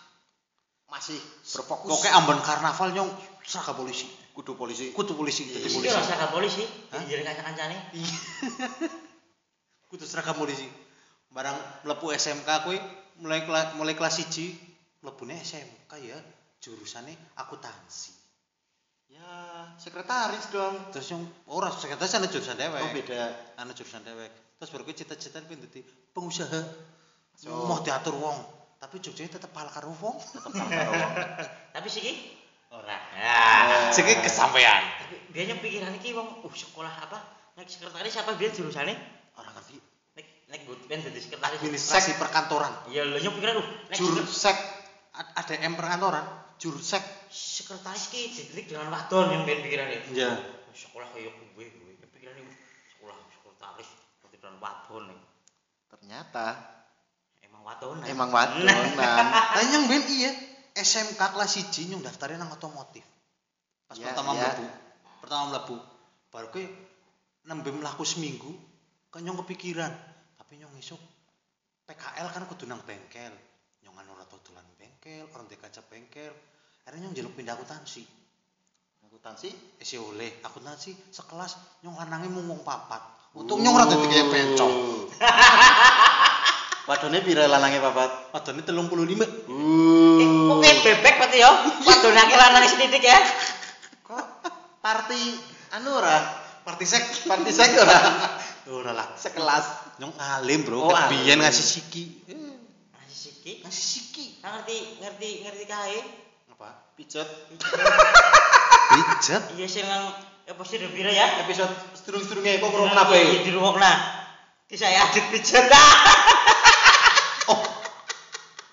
Masih 0.86 1.18
berfokus 1.44 1.90
Pokoknya 1.90 2.14
ambon 2.16 2.40
karnaval 2.40 2.90
nyong 2.92 3.10
seragam 3.42 3.76
polisi. 3.76 4.06
kudu 4.36 4.54
polisi 4.54 4.92
Kudu 4.92 5.16
polisi, 5.16 5.48
jadi 5.48 5.64
Iki 5.64 5.76
polisi. 5.80 5.92
ora 5.92 6.04
seragam 6.04 6.30
polisi, 6.30 6.64
jadi 6.92 7.24
kanca-kancane. 7.24 7.78
Kudu 9.90 10.04
seragam 10.04 10.36
polisi. 10.36 10.68
Barang 11.32 11.56
mlebu 11.84 12.12
SMK 12.12 12.50
kuwi 12.64 12.78
mulai 13.20 13.44
kela- 13.44 13.76
mulai 13.76 13.96
kelas 13.96 14.24
1 14.24 14.52
mlebune 15.04 15.36
SMK 15.38 15.92
ya 16.02 16.18
jurusannya 16.60 17.16
akuntansi. 17.38 18.12
ya 19.06 19.24
sekretaris 19.78 20.50
dong 20.50 20.76
Terus 20.92 21.14
yang 21.14 21.22
ora 21.48 21.70
sekretaris 21.70 22.18
ana 22.18 22.28
jurusan 22.28 22.58
dewek. 22.58 22.82
oh 22.82 22.92
beda 22.92 23.22
Ana 23.56 23.72
jurusan 23.72 24.02
dewek. 24.02 24.32
Terus 24.58 24.70
baru 24.72 24.84
kuwi 24.84 24.96
cita-citane 24.96 25.46
pengen 25.46 25.64
dadi 25.64 25.80
pengusaha. 26.12 26.62
So. 27.36 27.52
Mau 27.68 27.80
diatur 27.80 28.16
wong, 28.16 28.38
tapi 28.80 29.02
Jogja 29.02 29.26
tetep 29.26 29.50
tetap 29.50 29.68
karo 29.72 29.92
wong. 29.98 30.18
Tapi 31.76 31.88
siki 31.92 32.14
ora. 32.72 32.96
Ya. 33.16 33.92
Sing 33.92 34.06
kesampaian. 34.22 34.84
Tapi 35.04 35.16
dia 35.32 35.44
yang 35.48 35.60
pikiran 35.60 35.96
iki 36.00 36.16
wong 36.16 36.44
uh 36.44 36.54
sekolah 36.56 36.92
apa? 37.08 37.20
Nek 37.56 37.68
sekretaris 37.68 38.16
apa 38.20 38.36
dia 38.40 38.52
jurusane? 38.52 38.94
Ora 39.36 39.50
ngerti. 39.56 39.80
Nek 40.16 40.26
nek 40.52 40.60
gue 40.68 40.76
dadi 40.88 41.20
sekretaris. 41.20 41.60
Administrasi 41.60 42.16
perkantoran. 42.20 42.72
Iya 42.92 43.08
lho 43.08 43.18
nyok 43.20 43.34
pikiran 43.40 43.56
uh 43.60 43.68
nek 43.92 43.98
sekre- 43.98 44.24
jursek 44.24 44.58
A- 45.16 45.32
ADM 45.44 45.74
perkantoran. 45.80 46.26
jursek 46.56 47.04
sekretaris 47.28 48.08
ki 48.16 48.32
dididik 48.32 48.72
dengan 48.72 48.88
wadon 48.88 49.28
yang 49.32 49.44
ben 49.44 49.60
pikirane. 49.60 50.08
Iya. 50.12 50.40
Sekolah 50.72 51.12
kaya 51.12 51.32
gue 51.32 51.68
gue 51.68 51.96
pikirane 52.16 52.40
uh, 52.44 52.56
sekolah 52.96 53.16
sekretaris 53.32 53.90
dengan 54.32 54.56
wadon. 54.60 55.12
nih. 55.12 55.20
ternyata 55.92 56.46
Emang 57.66 57.82
wadon. 57.82 57.98
emang 58.06 58.30
wadonan 58.30 59.26
Lah 59.58 59.66
yang 59.74 59.90
ben 59.90 60.06
iya 60.06 60.30
SMK 60.78 61.18
kelas 61.18 61.58
1 61.74 61.90
nyong 61.90 62.06
daftarin 62.06 62.38
nang 62.38 62.54
otomotif. 62.54 63.02
Pas 63.90 63.98
Ya, 63.98 64.14
pertama 64.14 64.38
ya. 64.38 64.54
mlebu. 64.54 64.66
Pertama 65.26 65.44
mlebu. 65.50 65.76
Baru 66.30 66.48
kuwi 66.54 66.70
nembe 67.50 67.74
mlaku 67.74 68.06
seminggu 68.06 68.54
kan 69.10 69.26
nyong 69.26 69.42
kepikiran. 69.42 69.90
Tapi 70.38 70.62
nyong 70.62 70.78
esuk 70.78 71.02
PKL 71.90 72.28
kan 72.30 72.46
kudu 72.46 72.70
nang 72.70 72.86
bengkel. 72.86 73.34
Nyong 73.82 73.98
anu 73.98 74.14
ora 74.14 74.30
tau 74.30 74.38
dolan 74.46 74.66
bengkel, 74.78 75.26
orang 75.34 75.50
di 75.50 75.58
kaca 75.58 75.82
bengkel. 75.90 76.34
Akhirnya 76.86 77.10
nyong 77.10 77.14
njaluk 77.18 77.34
pindah 77.34 77.58
akuntansi. 77.58 78.06
akuntansi 79.06 79.50
Isi 79.82 79.96
oleh 79.98 80.44
akuntansi 80.46 81.10
sekelas 81.10 81.82
nyong 81.82 81.98
lanange 81.98 82.30
mung 82.30 82.46
wong 82.46 82.62
papat. 82.62 83.02
Untung 83.34 83.64
nyong 83.64 83.74
ora 83.74 83.90
dadi 83.90 84.06
kaya 84.06 84.26
bencong. 84.30 84.74
wadone 86.86 87.18
pira 87.22 87.46
lanange 87.46 87.82
papat 87.82 88.30
Wadone 88.30 88.62
35. 88.62 88.70
Eh, 88.70 90.28
kok 90.28 90.58
kayak 90.62 90.78
bebek 90.86 91.16
berarti 91.18 91.38
ya? 91.42 91.52
Wadon 91.82 92.14
akeh 92.16 92.38
lanang 92.38 92.66
sedidik 92.66 93.04
ya. 93.04 93.18
kok 94.02 94.22
party 94.80 95.24
anu 95.74 95.98
ora 95.98 96.18
Party 96.66 96.82
sek. 96.82 97.30
party 97.30 97.50
sek 97.50 97.78
ora 97.78 98.00
Ora 98.74 98.92
lah. 98.94 99.14
sekelas 99.14 99.94
Nyong 100.02 100.18
alim, 100.18 100.66
Bro. 100.66 100.82
Oh, 100.82 100.90
Ket 100.90 100.98
alim. 101.06 101.10
biyen 101.14 101.38
ngasih 101.38 101.62
siki. 101.62 102.04
Masih 102.90 103.14
siki. 103.30 103.54
Ngasih 103.62 103.86
siki. 103.86 104.26
Ngerti 104.42 104.78
ngerti 105.00 105.30
ngerti 105.46 105.66
kae. 105.70 106.00
Apa? 106.50 106.70
pijet 106.98 107.30
Pijet. 108.96 109.44
Iya 109.54 109.68
sing 109.70 109.86
nang 109.86 110.10
episode 110.46 110.90
pira 110.90 111.14
ya? 111.14 111.46
episode 111.46 111.70
sedurung-sedurunge 111.98 112.58
kok 112.58 112.70
Iya, 112.70 112.94
apa 112.98 113.14
iya, 113.14 113.42
di 113.46 113.52
rumahna. 113.54 113.92
Kisah 114.66 114.90
Adit 114.90 115.26
pijet. 115.30 115.66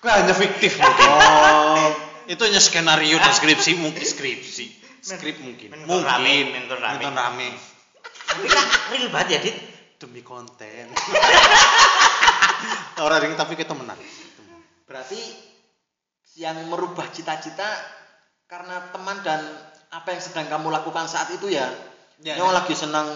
Kok 0.03 0.11
hanya 0.11 0.35
fiktif 0.35 0.75
mungkin. 0.75 1.07
oh 1.07 1.87
Itu 2.33 2.43
hanya 2.43 2.59
skenario 2.59 3.15
deskripsi 3.17 3.79
mungkin 3.79 4.03
skripsi. 4.13 4.65
Skrip 4.99 5.39
mungkin. 5.39 5.71
mentor 5.71 5.87
mungkin. 5.89 6.03
rame, 6.05 6.35
mentor 6.53 6.77
rame. 6.77 6.95
Mentor 6.99 7.13
rame. 7.13 7.47
Tapi 8.23 8.45
kan 8.47 8.63
real 8.89 9.07
banget 9.09 9.27
ya, 9.29 9.39
Dit. 9.41 9.57
Demi 9.97 10.19
konten. 10.19 10.91
Orang 12.99 13.19
ring 13.19 13.33
tapi 13.33 13.55
kita 13.55 13.71
menang. 13.71 13.99
berarti 14.83 15.17
yang 16.35 16.59
merubah 16.67 17.07
cita-cita 17.09 17.65
karena 18.45 18.91
teman 18.91 19.17
dan 19.21 19.41
apa 19.89 20.11
yang 20.11 20.21
sedang 20.21 20.45
kamu 20.45 20.69
lakukan 20.69 21.07
saat 21.07 21.31
itu 21.31 21.47
ya 21.47 21.65
Ya, 22.21 22.37
ya. 22.37 22.45
lagi 22.45 22.71
senang 22.71 23.09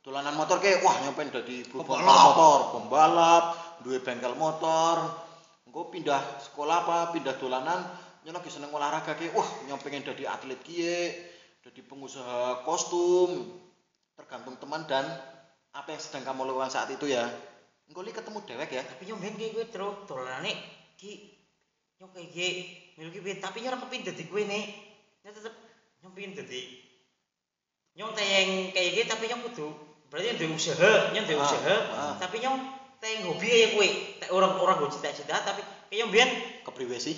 dolanan 0.00 0.32
motor 0.32 0.56
kayak 0.56 0.80
wah 0.80 0.94
nyobain 1.02 1.28
dari 1.28 1.66
Pembalap. 1.66 2.06
motor 2.06 2.58
pembalap 2.72 3.44
duwe 3.82 3.98
bengkel 3.98 4.32
motor 4.32 5.10
pindah 6.08 6.40
sekolah 6.40 6.88
apa 6.88 7.12
pindah 7.12 7.36
dolanan 7.36 7.84
nyong 8.24 8.40
lagi 8.40 8.48
seneng 8.48 8.72
olahraga 8.72 9.12
kayak 9.12 9.36
wah 9.36 9.44
nyong 9.68 9.76
pengen 9.84 10.00
jadi 10.08 10.24
atlet 10.32 10.56
kie 10.64 11.12
jadi 11.60 11.84
pengusaha 11.84 12.64
kostum. 12.64 13.60
Tergantung 14.16 14.56
teman 14.56 14.88
dan 14.88 15.04
apa 15.68 15.92
yang 15.92 16.00
sedang 16.00 16.24
kamu 16.24 16.48
lakukan 16.48 16.72
saat 16.72 16.88
itu 16.88 17.12
ya. 17.12 17.28
Engko 17.92 18.00
li 18.00 18.08
ketemu 18.08 18.40
dewek 18.40 18.72
ya. 18.72 18.80
Tapi 18.88 19.04
yo 19.04 19.20
ben 19.20 19.36
kayak 19.36 19.52
gue 19.52 19.64
terus 19.68 20.08
dolanane 20.08 20.56
ki 20.96 21.12
yo 22.00 22.08
kayak 22.08 22.32
gue 22.32 22.48
melu 22.96 23.12
ki 23.12 23.20
tapi 23.36 23.60
nyong 23.60 23.76
kepin 23.84 24.08
dadi 24.08 24.24
kowe 24.32 24.40
nih 24.40 24.64
nyong 25.28 25.34
tetep 25.36 25.52
nyong 26.00 26.12
pengin 26.16 26.32
dadi 26.40 26.62
nyong 28.00 28.16
tayang 28.16 28.72
kayak 28.72 28.90
gitu 28.96 29.06
tapi 29.12 29.28
nyong 29.28 29.42
kudu 29.52 29.68
berarti 30.08 30.40
nyong 30.40 30.56
usaha 30.56 31.12
nyong 31.12 31.26
Ah, 31.36 31.44
usaha. 31.44 31.74
ah. 31.92 32.12
tapi 32.16 32.40
nyong 32.40 32.56
tayang 32.96 33.28
hobi 33.28 33.76
kowe. 33.76 33.88
Tak- 34.24 34.32
orang 34.32 34.56
orang 34.56 34.76
gue 34.80 34.90
cita-cita 34.96 35.36
tapi 35.44 35.60
kayak 35.88 35.98
nyong 35.98 36.12
biyen 36.12 36.30
Kepriwe 36.60 36.96
sih? 36.96 37.16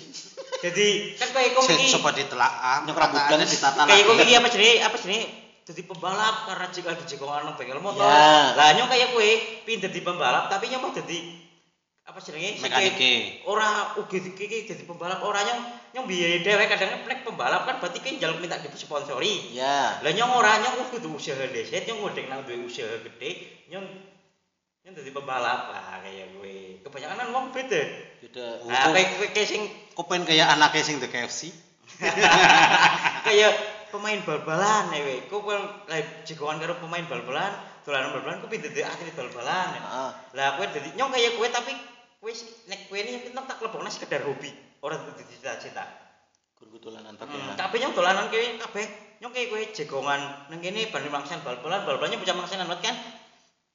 jadi 0.61 0.87
kan 1.15 1.29
kayak 1.29 1.51
kowe 1.53 1.63
Sik, 1.63 1.75
iki 1.75 1.91
coba 1.91 2.09
ditelaah 2.11 2.77
Nyok 2.83 2.95
rambutannya 2.95 3.43
ditata 3.43 3.81
kowe 3.81 3.91
lagi. 3.91 4.23
iki 4.23 4.33
apa 4.33 4.47
jenenge 4.47 4.75
apa 4.79 4.95
jenenge 4.97 5.25
dadi 5.61 5.83
pembalap 5.83 6.35
karena 6.47 6.65
jika 6.67 6.87
lagi 6.89 7.05
jekongan 7.05 7.41
nang 7.43 7.55
bengkel 7.55 7.79
motor 7.79 8.01
Ya. 8.01 8.55
lah 8.55 8.69
nyong 8.73 8.87
kayak 8.87 9.11
kowe 9.11 9.29
pin 9.63 9.77
dadi 9.77 9.99
pembalap 9.99 10.47
tapi 10.47 10.67
nyong 10.67 10.81
mau 10.81 10.91
dadi 10.91 11.19
apa 12.01 12.17
jenenge 12.17 12.59
Mekanike. 12.59 13.13
ora 13.45 13.69
ugi 13.95 14.17
iki 14.25 14.65
dadi 14.65 14.83
pembalap 14.83 15.19
ora 15.21 15.39
nyong 15.41 15.61
nyong 15.91 16.05
biaya 16.05 16.39
dhewe 16.39 16.63
kadang 16.65 16.89
nek 17.01 17.21
pembalap 17.21 17.61
kan 17.63 17.75
berarti 17.77 17.99
kan 17.99 18.13
njaluk 18.15 18.39
minta 18.39 18.57
disponsori 18.57 19.51
Ya. 19.51 19.99
lah 19.99 20.11
nyong 20.11 20.31
ora 20.31 20.57
nyong 20.57 20.89
kudu 20.89 21.11
usaha 21.13 21.43
dheset 21.45 21.85
nyong 21.85 21.99
ngudek 22.01 22.25
nang 22.25 22.41
duwe 22.41 22.63
usaha 22.63 22.87
gede 22.99 23.31
nyong 23.69 23.85
nyong 24.81 24.95
dadi 24.97 25.11
pembalap 25.11 25.69
lah 25.69 26.01
kayak 26.01 26.33
kowe 26.33 26.55
kebanyakan 26.81 27.15
kan 27.15 27.27
wong 27.29 27.45
beda 27.53 27.81
Beda. 28.17 28.45
nah 28.65 28.89
kayak 28.89 29.29
kayak 29.29 29.47
sing 29.47 29.63
pengen 29.93 30.25
kayak 30.25 30.47
anaknya 30.49 30.81
sing 30.81 30.97
The 30.97 31.05
KFC? 31.05 31.53
kayak 33.27 33.51
pemain 33.89 34.17
bal-balan 34.19 34.89
ya 34.89 34.99
we 35.03 35.21
kok 35.23 35.37
kan 35.39 35.61
lagi 35.85 36.09
jagoan 36.25 36.57
karo 36.57 36.73
pemain 36.77 37.05
bal-balan 37.05 37.53
dolanan 37.81 38.09
bal-balan 38.09 38.41
kok 38.41 38.49
pindah 38.49 38.71
dari 38.71 38.81
atlet 38.81 39.13
bal-balan 39.13 39.67
ya. 39.69 39.81
Heeh. 39.81 40.11
lah 40.33 40.47
kowe 40.57 40.65
dadi 40.65 40.89
nyong 40.97 41.11
kayak 41.13 41.31
kowe 41.37 41.47
tapi 41.47 41.73
sih- 42.31 42.49
nek 42.65 42.89
kowe 42.89 42.97
ini 42.97 43.29
nyong 43.29 43.45
tak 43.45 43.61
lebokna 43.61 43.87
sekedar 43.87 44.25
hobi 44.25 44.49
ora 44.81 44.97
dadi 44.97 45.21
cita-cita 45.27 45.85
Gur 46.57 46.73
dolanan 46.79 47.13
Hmm, 47.13 47.21
tapi. 47.21 47.37
tapi 47.53 47.75
nyong 47.77 47.93
dolanan 47.93 48.33
kowe 48.33 48.41
kabeh 48.65 48.85
nyong 49.21 49.29
kayak 49.29 49.47
kowe 49.47 49.61
jagongan 49.61 50.21
nang 50.49 50.57
kene 50.57 50.89
ban 50.89 51.05
mangsan 51.05 51.37
bal-balan 51.41 51.85
bal-balannya 51.85 52.17
bisa 52.17 52.33
mangsan 52.33 52.65
anut 52.65 52.81
kan 52.81 52.97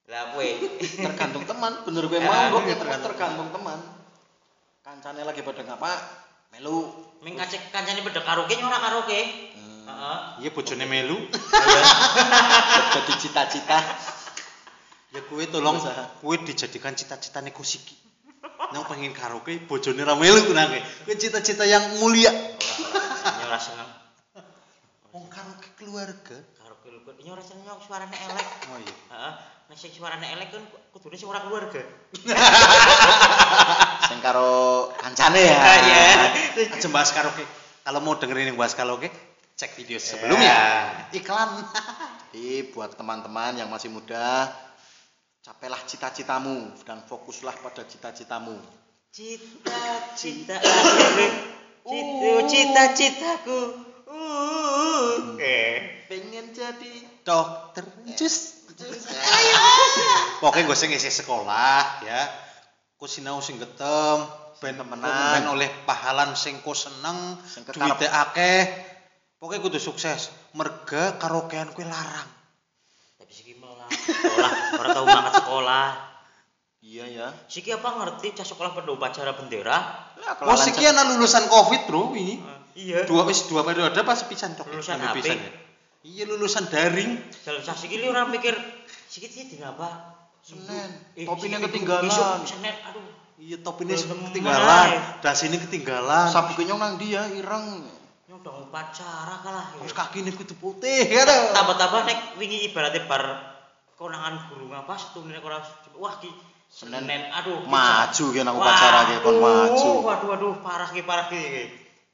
lah 0.07 0.39
kowe 0.39 0.49
tergantung 1.07 1.45
teman 1.51 1.73
bener 1.83 2.05
gue 2.07 2.21
mau 2.23 2.63
iya, 2.63 2.79
tergantung. 2.79 3.11
tergantung. 3.11 3.49
teman 3.51 3.79
kancane 4.87 5.27
lagi 5.27 5.43
pada 5.43 5.67
ngapa 5.67 5.91
melu 6.55 6.95
ming 7.27 7.35
kacek 7.35 7.75
kancane 7.75 8.07
beda 8.07 8.23
karaoke 8.23 8.55
nyong 8.55 8.71
ora 8.71 8.79
karaoke 8.79 9.19
hmm. 9.59 9.83
heeh 9.91 10.19
Iya 10.47 10.51
bojone 10.55 10.85
melu. 10.87 11.17
jadi 12.95 13.13
cita-cita 13.19 13.79
Ya 15.15 15.25
kowe 15.27 15.43
tolong 15.49 15.81
kowe 16.21 16.35
dijadikan 16.39 16.93
cita-citane 16.95 17.51
Kusiki. 17.51 17.97
Yang 18.71 18.85
pengen 18.87 19.11
karaoke 19.11 19.59
bojone 19.67 20.07
ra 20.07 20.15
melu 20.15 20.55
nang 20.55 20.71
kowe 21.03 21.15
cita-cita 21.19 21.67
yang 21.67 21.99
mulia. 21.99 22.31
ora 23.43 23.59
seneng 23.59 23.91
Wong 25.11 25.27
karaoke 25.33 25.67
keluarga. 25.83 26.39
karaoke 26.63 26.95
lu 26.95 27.01
nyong 27.03 27.35
ora 27.35 27.43
seneng 27.43 27.67
suarane 27.83 28.15
elek 28.15 28.49
Oh 28.71 28.79
iya. 28.79 28.95
Heeh, 29.11 29.33
nek 29.67 29.79
sing 29.79 29.91
suarane 29.91 30.27
elek 30.31 30.55
kan 30.55 30.63
kudune 30.95 31.19
sing 31.19 31.27
ora 31.27 31.43
keluarga. 31.43 31.83
sing 34.09 34.19
karo 34.23 34.89
kancane 34.95 35.43
ya 35.43 35.59
Iya. 35.83 36.05
Aja 36.71 36.89
bahas 36.91 37.11
karaoke. 37.11 37.43
Kalau 37.83 38.01
mau 38.03 38.15
dengerin 38.15 38.55
yang 38.55 38.59
bahas 38.59 38.79
karaoke, 38.79 39.11
cek 39.59 39.75
video 39.75 39.99
sebelumnya. 39.99 40.55
Iklan. 41.11 41.67
jadi 42.37 42.69
buat 42.71 42.95
teman-teman 42.95 43.59
yang 43.59 43.73
masih 43.73 43.91
muda 43.91 44.53
capailah 45.47 45.79
cita-citamu 45.87 46.75
dan 46.83 47.07
fokuslah 47.07 47.55
pada 47.63 47.87
cita-citamu 47.87 48.59
Cita-cita 49.15 50.59
Cita 51.87 52.37
cita-citaku. 52.51 53.61
Uh. 54.11 55.39
Eh. 55.39 56.05
pengen 56.11 56.53
jadi 56.53 56.95
Dokter 57.25 57.87
Jus. 58.19 58.56
Pokoknya 60.41 60.65
gue 60.69 60.77
sing 60.77 60.91
ngisi 60.93 61.11
sekolah 61.11 62.05
ya. 62.05 62.23
Ku 62.97 63.05
sinau 63.05 63.45
sing 63.45 63.61
getem, 63.61 64.19
ben 64.57 64.77
Temenan. 64.77 65.45
oleh 65.53 65.69
pahalan 65.85 66.33
sing 66.33 66.65
ku 66.65 66.73
seneng, 66.73 67.37
duwite 67.73 68.09
akeh. 68.09 68.63
Pokoknya 69.37 69.61
kudu 69.61 69.77
sukses. 69.77 70.33
Merga 70.57 71.21
karaokean 71.21 71.77
kuwi 71.77 71.85
larang. 71.85 72.25
Tapi 73.21 73.33
siki 73.33 73.53
malah 73.61 73.85
sekolah, 73.93 74.51
ora 74.81 74.89
tau 74.97 75.05
banget 75.05 75.33
sekolah. 75.45 75.89
iya 76.81 77.05
ya 77.11 77.29
Siki 77.51 77.75
apa 77.75 77.99
ngerti 77.99 78.33
cah 78.33 78.47
sekolah 78.47 78.71
pada 78.73 78.89
upacara 78.95 79.35
bendera? 79.37 79.77
Lah, 80.17 80.33
Oh, 80.47 80.57
siki 80.57 80.87
ana 80.87 81.05
lulusan 81.05 81.51
Covid, 81.51 81.85
Bro, 81.85 82.15
ini. 82.17 82.39
Eh, 82.41 82.59
iya. 82.81 82.99
Dua 83.05 83.27
wis 83.29 83.45
dua 83.51 83.61
periode 83.61 83.99
pas 84.07 84.17
pisan 84.25 84.57
tok. 84.57 84.71
Lulusan 84.73 85.03
HP. 85.03 85.21
pisan 85.21 85.37
ya. 85.37 85.51
Iya 86.07 86.23
lulusan 86.25 86.71
daring. 86.71 87.19
Jalan 87.43 87.61
sah 87.61 87.75
siki 87.75 87.99
li 87.99 88.07
ora 88.07 88.23
mikir 88.25 88.55
siki 89.11 89.27
iki 89.27 89.43
di 89.51 89.57
apa? 89.59 90.15
Senen, 90.39 90.91
Eh, 91.19 91.27
topinya 91.27 91.59
ketinggalan. 91.59 92.07
Isuk 92.07 92.47
Senen, 92.47 92.71
aduh. 92.87 93.03
Iya 93.37 93.59
Belum 93.59 94.31
ketinggalan, 94.31 94.87
mulai. 94.87 95.19
dasine 95.21 95.59
ketinggalan. 95.59 96.31
sabu 96.31 96.55
kenyong 96.55 96.79
nang 96.79 96.95
dia 96.97 97.27
ireng 97.29 97.83
Nyong 98.27 98.39
udah 98.41 98.55
upacara 98.65 99.43
kalah. 99.43 99.67
ya. 99.75 99.83
Terus 99.83 99.93
kakine 99.93 100.31
kudu 100.31 100.55
putih, 100.57 101.05
ya 101.05 101.27
tambah-tambah 101.53 102.07
nek 102.07 102.19
wingi 102.39 102.71
ibaratnya 102.71 103.03
bar 103.05 103.23
konangan 103.95 104.47
guru 104.49 104.71
ngapa 104.71 104.95
setune 104.95 105.35
nek 105.35 105.43
ora 105.43 105.59
wah 105.95 106.15
ki 106.17 106.31
Senen. 106.67 107.07
Aduh 107.35 107.67
maju 107.67 108.25
ki 108.31 108.41
nang 108.43 108.55
upacara 108.55 109.11
ki 109.11 109.15
kon 109.21 109.37
maju 109.39 109.91
waduh 110.03 110.29
waduh 110.31 110.55
parah 110.63 110.89
ki 110.89 111.03
parah 111.03 111.27
ki 111.27 111.39
ki 111.39 111.65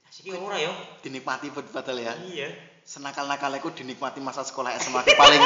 Siki 0.09 0.29
ora 0.33 0.57
yo 0.57 0.69
dinikmati 1.01 1.49
padahal 1.49 1.97
ya 1.97 2.13
iya 2.29 2.49
senakal-nakal 2.83 3.53
aku 3.53 3.71
dinikmati 3.73 4.19
masa 4.19 4.43
sekolah 4.43 4.75
SMA 4.77 5.03
ki 5.03 5.15
paling 5.15 5.43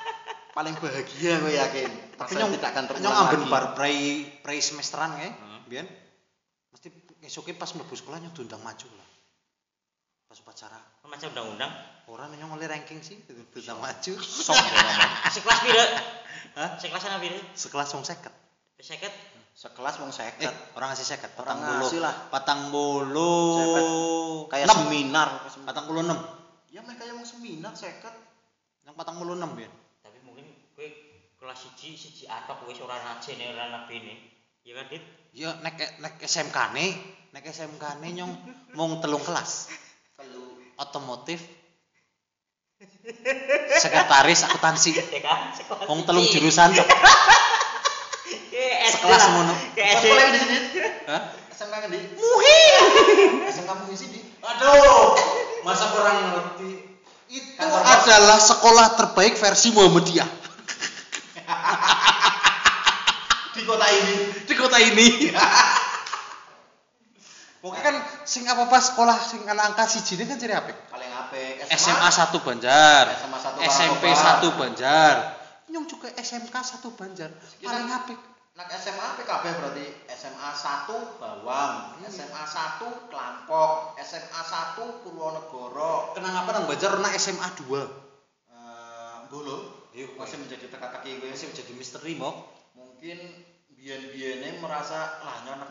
paling 0.56 0.74
bahagia 0.76 1.38
gue 1.38 1.52
yakin 1.52 1.90
Tapi 2.14 2.32
nyong 2.34 2.52
tidak 2.54 2.70
akan 2.70 2.84
terulang 2.86 3.02
nyong 3.02 3.16
amben 3.18 3.40
lagi. 3.40 3.50
bar 3.50 3.64
prei 3.74 3.98
prei 4.38 4.58
semesteran 4.58 5.10
kae, 5.14 5.30
Hmm. 5.30 5.60
biyen 5.66 5.86
mesti 6.70 6.88
esoke 7.22 7.52
pas 7.52 7.66
mlebu 7.68 7.90
sekolah 7.90 8.18
nyong 8.18 8.32
diundang 8.32 8.60
maju 8.60 8.86
lah. 8.92 9.08
Pas 10.24 10.38
upacara. 10.38 10.78
macam 11.04 11.30
undang-undang 11.30 11.72
Ora 12.04 12.26
nyong 12.28 12.54
oleh 12.54 12.66
ranking 12.66 13.00
sih 13.00 13.16
diundang 13.24 13.78
maju. 13.78 14.12
sok 14.18 14.54
sekelas 15.34 15.58
pira 15.62 15.84
Hah? 16.54 16.70
sekelas 16.76 17.02
ana 17.04 17.18
pira 17.18 17.38
Sekelas 17.54 17.88
wong 17.90 18.04
50. 18.04 18.30
50 18.78 19.10
sekelas 19.54 19.94
wong 19.96 20.10
Eh, 20.10 20.16
seket 20.34 20.54
orang 20.74 20.90
ngasih 20.90 21.06
50, 21.08 21.38
Orang 21.38 21.58
ngasih 21.62 21.98
lah. 21.98 22.14
Patang 22.28 22.68
bulu. 22.68 23.30
kayak 24.50 24.66
Enam. 24.66 24.76
seminar 24.82 25.28
Patang 25.62 25.86
bulu 25.86 26.02
6. 26.02 26.10
Ya 26.74 26.82
mereka 26.82 27.06
yang 27.06 27.22
mau 27.22 27.26
seminar 27.26 27.70
seket. 27.78 28.10
Yang 28.82 28.94
patang 28.98 29.22
bulu 29.22 29.38
6 29.38 29.54
biyen. 29.54 29.70
tapi 30.02 30.18
mungkin 30.26 30.44
kowe 30.74 30.84
kelas 31.38 31.56
siji 31.62 31.96
siji 31.96 32.24
atok 32.28 32.66
wis 32.68 32.82
ora 32.82 32.98
najene 33.00 33.54
ora 33.54 33.70
nabene 33.70 34.34
ya 34.66 34.74
kan 34.76 34.90
dit? 34.90 35.00
Ya 35.32 35.54
nek 35.62 35.78
nek 36.02 36.18
SMK 36.20 36.58
ne, 36.76 36.86
nek 37.32 37.46
SMK 37.46 38.02
ne 38.02 38.08
nyong 38.18 38.32
mung 38.74 38.98
telung 38.98 39.22
kelas. 39.22 39.70
Otomotif. 40.74 41.40
Sekretaris 43.78 44.42
akuntansi. 44.44 44.98
Ya 45.14 45.22
kan 45.22 45.54
wong 45.86 46.02
telung 46.04 46.26
jurusan 46.26 46.74
sekelas 48.84 49.24
ngono. 49.30 49.54
Sekolah 49.78 50.26
di 50.34 50.38
sini? 50.42 50.58
SMK 51.54 51.74
kan 51.86 51.88
di 51.88 51.98
Muhir 52.18 52.82
SMK 53.54 53.70
Muhir 53.86 53.98
di 54.10 54.20
Aduh, 54.44 55.16
masa 55.64 55.90
kurang 55.90 56.36
ngerti. 56.36 56.72
Itu 57.32 57.66
adalah 57.66 58.38
sekolah 58.38 58.86
terbaik 59.00 59.40
versi 59.40 59.72
Muhammadiyah 59.72 60.44
di 63.54 63.62
kota 63.62 63.86
ini 63.88 64.14
di 64.44 64.54
kota 64.58 64.78
ini. 64.82 65.06
Pokoknya 67.64 67.80
kan 67.80 67.96
sing 68.28 68.44
apa 68.44 68.68
pas 68.68 68.92
sekolah 68.92 69.16
sing 69.24 69.40
anak 69.48 69.72
angka 69.72 69.88
siji 69.88 70.20
ini 70.20 70.28
kan 70.28 70.36
ciri 70.36 70.52
apik. 70.52 70.76
paling 70.92 71.08
apik 71.08 71.64
SMA 71.72 72.12
1 72.12 72.28
Banjar, 72.44 73.08
SMA 73.24 73.38
1 73.40 73.72
SMP 73.72 74.04
Karangkobar. 74.12 74.52
1 74.52 74.60
Banjar. 74.60 75.14
Nyong 75.72 75.88
juga 75.88 76.12
SMK 76.12 76.52
1 76.52 76.84
Banjar. 76.92 77.32
Paling 77.64 77.88
apik. 77.88 78.20
Nak 78.54 78.70
SMA 78.70 79.18
PKB 79.18 79.44
berarti 79.58 79.86
SMA 80.14 80.50
1 80.54 81.18
Bawang, 81.18 81.98
SMA 82.06 82.42
1 82.46 83.10
Klampok, 83.10 83.98
SMA 83.98 84.40
1 84.46 85.02
Purwonegoro, 85.02 86.14
Kenang 86.14 86.38
apa 86.38 86.54
nang 86.54 86.70
Banjar? 86.70 86.94
Ana 86.94 87.10
SMA 87.18 87.50
2. 87.66 87.82
eh 88.46 89.26
Bolo 89.26 89.90
masih 90.14 90.38
menjadi 90.38 90.70
teka-teki 90.70 91.18
gue 91.18 91.34
Masih 91.34 91.50
jadi 91.50 91.74
misteri 91.74 92.14
mau. 92.14 92.46
mungkin 92.74 93.18
biyen-biyene 93.74 94.62
merasa 94.62 95.18
lah 95.22 95.42
nyonek 95.42 95.70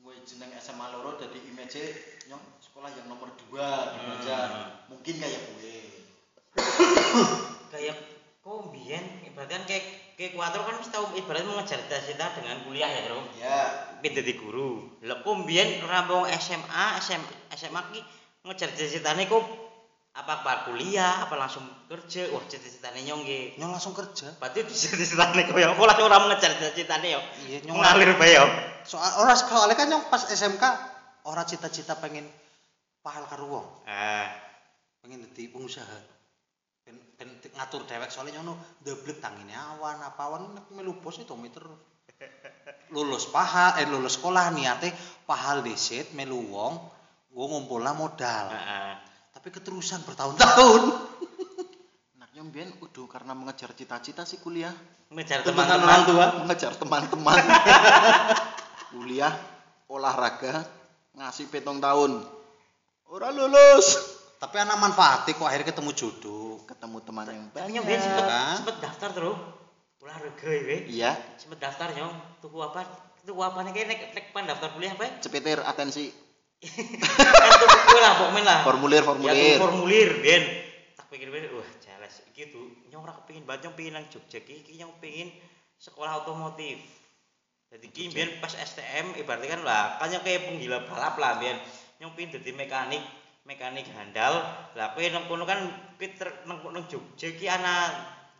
gue 0.00 0.14
jeneng 0.24 0.52
SMA 0.56 0.88
loro 0.92 1.20
jadi 1.20 1.36
image 1.52 1.84
nyong 2.28 2.40
sekolah 2.64 2.96
yang 2.96 3.12
nomor 3.12 3.28
2 3.28 3.60
di 3.92 3.96
Hmm. 4.00 4.08
Banjar. 4.08 4.48
Mungkin 4.88 5.14
kayak 5.20 5.42
gue 5.52 5.76
kayak 7.68 7.96
kok 8.40 8.60
biyen 8.72 9.04
kan 9.36 9.62
kayak 9.68 10.05
kuatur 10.16 10.64
kan 10.64 10.74
mesti 10.80 10.90
tahu 10.92 11.12
ibaratnya 11.20 11.44
mengejar 11.44 11.78
cita-cita 11.84 12.32
dengan 12.40 12.64
kuliah 12.64 12.88
ya 12.88 13.00
bro 13.04 13.20
ya 13.36 13.58
pindah 14.00 14.24
di 14.24 14.34
guru 14.40 14.96
lah 15.04 15.20
kok 15.20 15.44
biyen 15.44 15.84
rampung 15.84 16.24
SMA 16.40 16.84
SM, 17.04 17.22
SMA 17.52 17.80
ki 17.92 18.00
ngejar 18.48 18.72
cita-citane 18.72 19.28
kok 19.28 19.44
apa 20.16 20.40
apa 20.40 20.72
kuliah, 20.72 21.28
apa 21.28 21.36
langsung 21.36 21.60
kerja. 21.92 22.32
Wah, 22.32 22.40
cita-citane 22.48 23.04
nyong 23.04 23.20
nggih. 23.20 23.60
Nyong 23.60 23.68
langsung 23.68 23.92
kerja. 23.92 24.32
Berarti 24.40 24.64
cita-citane 24.64 25.44
kok 25.44 25.60
ya. 25.60 25.76
Kok 25.76 25.84
langsung 25.84 26.08
ora 26.08 26.24
ngejar 26.32 26.56
cita-citane 26.56 27.08
ya. 27.12 27.20
Iya, 27.44 27.68
nyong 27.68 27.76
Ngalir 27.76 28.16
bae 28.16 28.32
ya. 28.32 28.44
Soal 28.88 29.12
ora 29.20 29.36
soalnya 29.36 29.76
kan 29.76 29.92
nyong 29.92 30.08
pas 30.08 30.24
SMK 30.24 30.64
ora 31.28 31.44
cita-cita 31.44 32.00
pengen 32.00 32.24
pahal 33.04 33.28
karo 33.28 33.44
wong, 33.46 33.66
Ah, 33.86 34.30
pengen 35.04 35.22
dadi 35.22 35.52
pengusaha. 35.52 36.15
Ngatur 37.56 37.88
dewek 37.88 38.12
soalnya 38.12 38.40
nyono 38.40 38.60
ndeblek 38.84 39.18
tangine 39.18 39.56
awan 39.56 40.04
apa 40.04 40.20
awan 40.28 40.52
nek 40.52 40.68
melu 40.76 41.00
bos 41.00 41.16
itu 41.16 41.32
meter 41.40 41.64
lulus 42.92 43.26
paha 43.32 43.80
eh 43.80 43.88
lulus 43.88 44.20
sekolah 44.20 44.52
niate 44.52 44.92
pahal 45.24 45.64
desit 45.64 46.12
melu 46.12 46.38
wong 46.52 46.74
gua 47.32 47.44
ngumpulna 47.52 47.92
modal 47.96 48.52
heeh. 48.52 48.92
tapi 49.32 49.48
keterusan 49.52 50.04
bertahun-tahun 50.04 50.82
Nak 52.20 52.28
nyong 52.32 52.48
biyen 52.48 52.70
udah 52.80 53.06
karena 53.08 53.36
mengejar 53.36 53.76
cita-cita 53.76 54.24
sih 54.24 54.40
kuliah. 54.40 54.72
Ngejar 55.12 55.44
Tuntutan 55.44 55.68
teman-teman 55.68 55.84
orang 55.84 56.02
tua. 56.08 56.26
mengejar 56.42 56.72
teman-teman. 56.74 57.38
kuliah 58.96 59.34
olahraga 59.92 60.64
ngasih 61.12 61.52
petong 61.52 61.78
tahun. 61.78 62.24
Ora 63.12 63.28
lulus. 63.30 64.15
Tapi 64.36 64.56
anak 64.58 64.76
manfaatnya 64.76 65.32
kok 65.32 65.44
akhirnya 65.44 65.66
ketemu 65.66 65.90
jodoh 65.92 66.60
Ketemu 66.64 66.96
teman 67.00 67.24
yang 67.26 67.46
banyak. 67.48 67.68
nyong 67.72 67.84
biyen 67.84 68.00
sempet 68.00 68.24
Kan? 68.24 68.56
sempet 68.58 68.76
daftar 68.78 69.10
terus. 69.10 69.38
Olahraga 69.98 70.50
ya. 70.50 70.76
Iya, 70.86 71.10
Sempet 71.34 71.58
daftar 71.58 71.88
nyong. 71.90 72.14
Tuku 72.38 72.58
apa? 72.58 72.84
Tuku 73.20 73.40
apa 73.40 73.58
nih 73.60 73.72
kayak 73.72 73.86
nek 73.86 74.00
nek 74.12 74.24
pan 74.30 74.44
daftar 74.44 74.68
kuliah 74.70 74.92
apa? 74.92 75.18
cepetir 75.18 75.58
atensi 75.60 76.12
kan 76.56 77.52
tuku 77.60 77.78
kue 77.84 78.00
lah 78.00 78.12
pokoknya 78.16 78.42
lah. 78.42 78.58
formulir 78.62 78.96
Ya 78.96 79.04
formulir. 79.04 79.34
tuku 79.52 79.60
formulir 79.60 80.08
ben. 80.20 80.42
Tak 80.94 81.06
pikir 81.06 81.28
pikir 81.28 81.50
wah 81.52 81.68
jelas 81.78 82.14
iki 82.26 82.48
tuh 82.48 82.64
nyong 82.88 83.02
ora 83.02 83.12
kepengin 83.14 83.44
banget 83.44 83.60
nyong 83.64 83.76
pengen 83.76 83.92
nang 83.94 84.06
Jogja 84.06 84.38
iki 84.38 84.54
iki 84.62 84.72
nyong 84.76 84.96
pengen 84.96 85.28
sekolah 85.76 86.22
otomotif. 86.22 86.80
Jadi 87.66 87.86
ki 87.88 88.02
biyen 88.08 88.38
pas 88.38 88.52
STM 88.52 89.16
ibaratnya 89.16 89.48
kan 89.50 89.62
lah 89.62 89.82
kan 89.96 90.08
nyong 90.08 90.22
kayak 90.22 90.44
penggila 90.44 90.78
balap 90.84 91.14
lah 91.16 91.36
biyen. 91.36 91.58
Nyong 91.98 92.12
pengen 92.12 92.30
dadi 92.34 92.50
mekanik 92.52 93.02
mekanik 93.46 93.86
handal. 93.94 94.42
Lah 94.74 94.92
kowe 94.92 95.06
nang 95.06 95.30
kono 95.30 95.46
kan 95.46 95.70
kowe 95.96 96.06
nang 96.44 96.58
nang 96.60 96.84
Jogja 96.90 97.30
ki 97.32 97.46
ana 97.46 97.94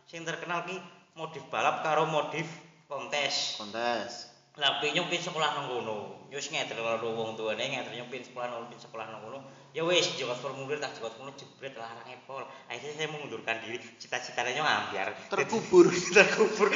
sing 0.05 0.27
terkenal 0.27 0.67
ki 0.67 0.77
modif 1.15 1.47
balap 1.47 1.81
karo 1.81 2.05
modif 2.05 2.45
kontes. 2.91 3.57
Kontes. 3.57 4.35
Lah 4.59 4.83
nyong 4.83 5.07
pengen 5.07 5.23
sekolah 5.23 5.49
nang 5.55 5.67
kono. 5.71 6.27
Ya 6.27 6.35
wis 6.35 6.51
ngeter 6.51 6.75
karo 6.75 7.07
wong 7.15 7.39
tuane 7.39 7.63
ngeter 7.63 7.93
nyong 7.95 8.11
pengen 8.11 8.25
sekolah 8.27 8.45
nang 8.51 8.67
pengen 8.67 8.83
sekolah 8.83 9.05
nang 9.07 9.21
kono. 9.23 9.39
Ya 9.71 9.85
wis 9.87 10.11
jokot 10.19 10.37
formulir 10.43 10.81
tak 10.83 10.97
jokot 10.99 11.15
kono 11.15 11.31
jebret 11.39 11.77
larang 11.79 12.07
epol. 12.11 12.43
Akhirnya 12.67 12.99
saya 12.99 13.07
mengundurkan 13.07 13.63
diri. 13.63 13.79
Cita-citanya 13.95 14.59
nyong 14.59 14.69
ambiar. 14.69 15.07
Terkubur. 15.31 15.87
terkubur. 16.17 16.67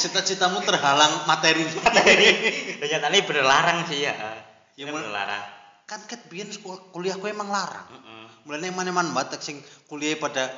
cita-citamu 0.00 0.64
terhalang 0.64 1.28
materi 1.28 1.66
Jadi 1.66 2.28
ternyata 2.80 3.10
bener 3.10 3.44
larang 3.44 3.78
sih 3.84 4.06
ya. 4.06 4.14
Ya, 4.78 4.86
bener 4.86 5.10
larang. 5.10 5.57
Kan 5.88 6.04
ket 6.04 6.20
biyen 6.28 6.52
kuliahku 6.92 7.24
emang 7.26 7.48
larang 7.48 7.88
Heeh. 7.88 8.24
mulane 8.44 8.68
mana-mana 8.70 9.08
batek 9.10 9.40
sing 9.40 9.56
kuliah 9.88 10.14
pada 10.14 10.52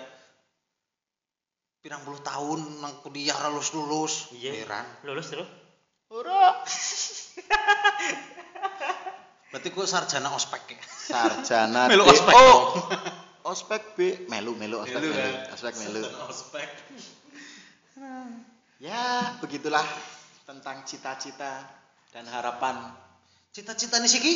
pirang 1.81 2.03
puluh 2.03 2.19
tahun 2.21 2.83
nang 2.83 2.99
kuliah 3.01 3.39
lulus 3.49 3.71
lulus 3.73 4.15
Iya. 4.35 4.53
heran 4.59 4.87
Lulus 5.07 5.31
terus. 5.31 5.47
Ora. 6.11 6.59
berarti 9.51 9.67
kok 9.69 9.83
sarjana 9.85 10.31
ospek 10.31 10.63
ya 10.69 10.83
Sarjana 10.83 11.87
Melu 11.87 12.07
ospek 12.07 12.35
Oh. 12.35 12.63
Ospek 13.41 13.97
B, 13.97 13.99
melu 14.29 14.53
melu 14.53 14.79
ospek 14.79 15.01
Melu, 15.01 15.11
melu. 15.11 15.25
ya. 15.25 15.49
Ospek 15.51 15.75
melu. 15.81 16.03
ospek 16.29 16.69
Ya, 18.81 19.37
begitulah 19.41 19.85
tentang 20.45 20.85
cita-cita 20.85 21.61
dan 22.11 22.25
harapan. 22.27 22.93
cita-cita 23.51 23.99
nih 23.99 24.09
siki 24.09 24.33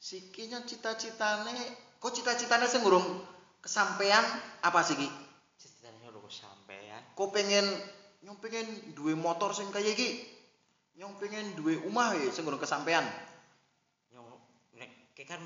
Sikinya 0.00 0.64
cita-citane, 0.64 1.52
kok 2.00 2.12
cita-citane 2.16 2.64
sing 2.64 2.80
ngurung 2.80 3.04
kesampean 3.60 4.24
apa 4.64 4.80
sih 4.80 4.96
Ki? 4.96 5.04
Cita-citanya 5.60 6.08
udah 6.08 6.24
kesampean. 6.24 7.00
Kok 7.12 7.28
pengen 7.28 7.68
nyong 8.24 8.40
pengen 8.40 8.96
duwe 8.96 9.12
motor 9.12 9.52
sing 9.52 9.68
kaya 9.68 9.92
iki? 9.92 10.24
Nyong 10.96 11.20
pengen 11.20 11.52
duwe 11.52 11.76
omah 11.84 12.16
ya 12.16 12.32
sing 12.32 12.48
ngurung 12.48 12.56
kesampean. 12.56 13.04
Nyong 14.08 14.24
nek 14.80 14.88
kan 15.28 15.36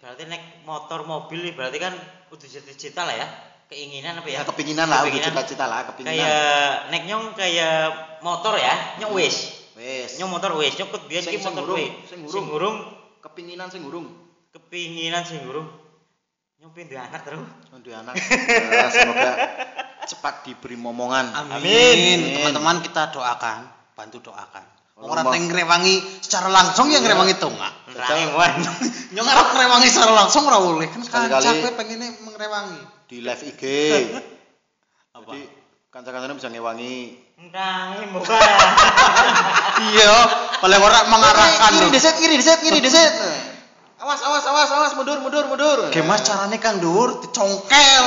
berarti 0.00 0.24
nek 0.24 0.64
motor 0.64 1.04
mobil 1.04 1.52
berarti 1.52 1.76
kan 1.76 1.92
udah 2.32 2.48
cita-cita 2.48 3.04
lah 3.04 3.12
ya. 3.12 3.28
Keinginan 3.68 4.24
apa 4.24 4.32
ya? 4.32 4.40
Ya 4.40 4.48
kepinginan 4.48 4.88
lah, 4.88 5.04
udah 5.04 5.12
Kepinginan. 5.12 5.28
cita-cita 5.36 5.68
lah, 5.68 5.84
kepinginan. 5.92 6.16
kayak 6.16 6.72
nek 6.88 7.02
nyong 7.04 7.24
kayak 7.36 7.76
motor 8.24 8.56
ya 8.56 8.72
nyong 9.04 9.12
wis 9.12 9.52
Wes. 9.76 10.16
nyong 10.16 10.32
motor 10.32 10.56
wis 10.56 10.72
nyong 10.80 10.88
kut 10.88 11.04
biyen 11.04 11.20
Sing- 11.20 11.36
ki 11.36 11.44
sing 11.44 11.52
motor 11.52 11.76
wis 11.76 11.92
sing 12.08 12.24
sing 12.24 12.48
ngurung. 12.48 12.96
Kepinginan 13.22 13.68
sing 13.70 13.84
ngurung. 13.84 14.08
kepinginan 14.48 15.22
sing 15.28 15.44
ngurung 15.44 15.68
nyong 16.58 16.74
pengen 16.74 16.88
duwe 16.90 17.00
anak 17.04 17.20
terus 17.22 17.46
Duwe 17.78 17.94
anak. 17.94 18.18
Ya, 18.18 18.90
semoga 18.90 19.30
cepat 20.10 20.34
diberi 20.42 20.74
momongan. 20.74 21.30
amin. 21.30 22.34
Teman-teman 22.34 22.82
kita 22.82 23.14
doakan 23.14 23.70
bantu 23.94 24.18
doakan. 24.18 24.66
Orang 24.98 25.30
yang 25.30 25.46
ngrewangi 25.46 26.02
secara 26.18 26.50
langsung 26.50 26.90
ya 26.90 26.98
ngrewangi 26.98 27.38
tongak 27.38 27.70
rawan 27.94 28.52
nyong 29.14 29.26
ngarep 29.30 29.48
ngrewangi 29.54 29.88
secara 29.94 30.10
langsung 30.10 30.42
ora 30.50 30.58
oleh 30.58 30.90
kan 30.90 31.06
kowe 31.06 31.70
pengennya 31.78 32.18
ngrewangi 32.18 32.82
Di 33.06 33.22
live 33.22 33.42
IG. 33.46 33.62
apa? 35.16 35.30
Jadi 35.32 35.42
kanca-kancane 35.88 36.36
bisa 36.36 36.52
ngewangi. 36.52 37.16
nangis 37.48 38.08
muka 38.14 38.36
iya 39.88 40.14
paling 40.60 40.80
ora 40.82 41.00
mengarahkan 41.08 41.72
lho. 41.80 41.88
deset, 41.94 42.18
ngiri 42.20 42.36
deset, 42.36 42.60
ngiri 42.60 42.80
deset. 42.84 43.14
Awas, 43.98 44.22
awas, 44.22 44.46
awas, 44.46 44.70
awas, 44.70 44.92
mundur, 44.94 45.18
mundur, 45.18 45.42
mundur. 45.50 45.90
Mas 46.06 46.22
caranya 46.22 46.54
kang 46.62 46.78
dhuwur 46.78 47.18
dicongkel. 47.18 48.04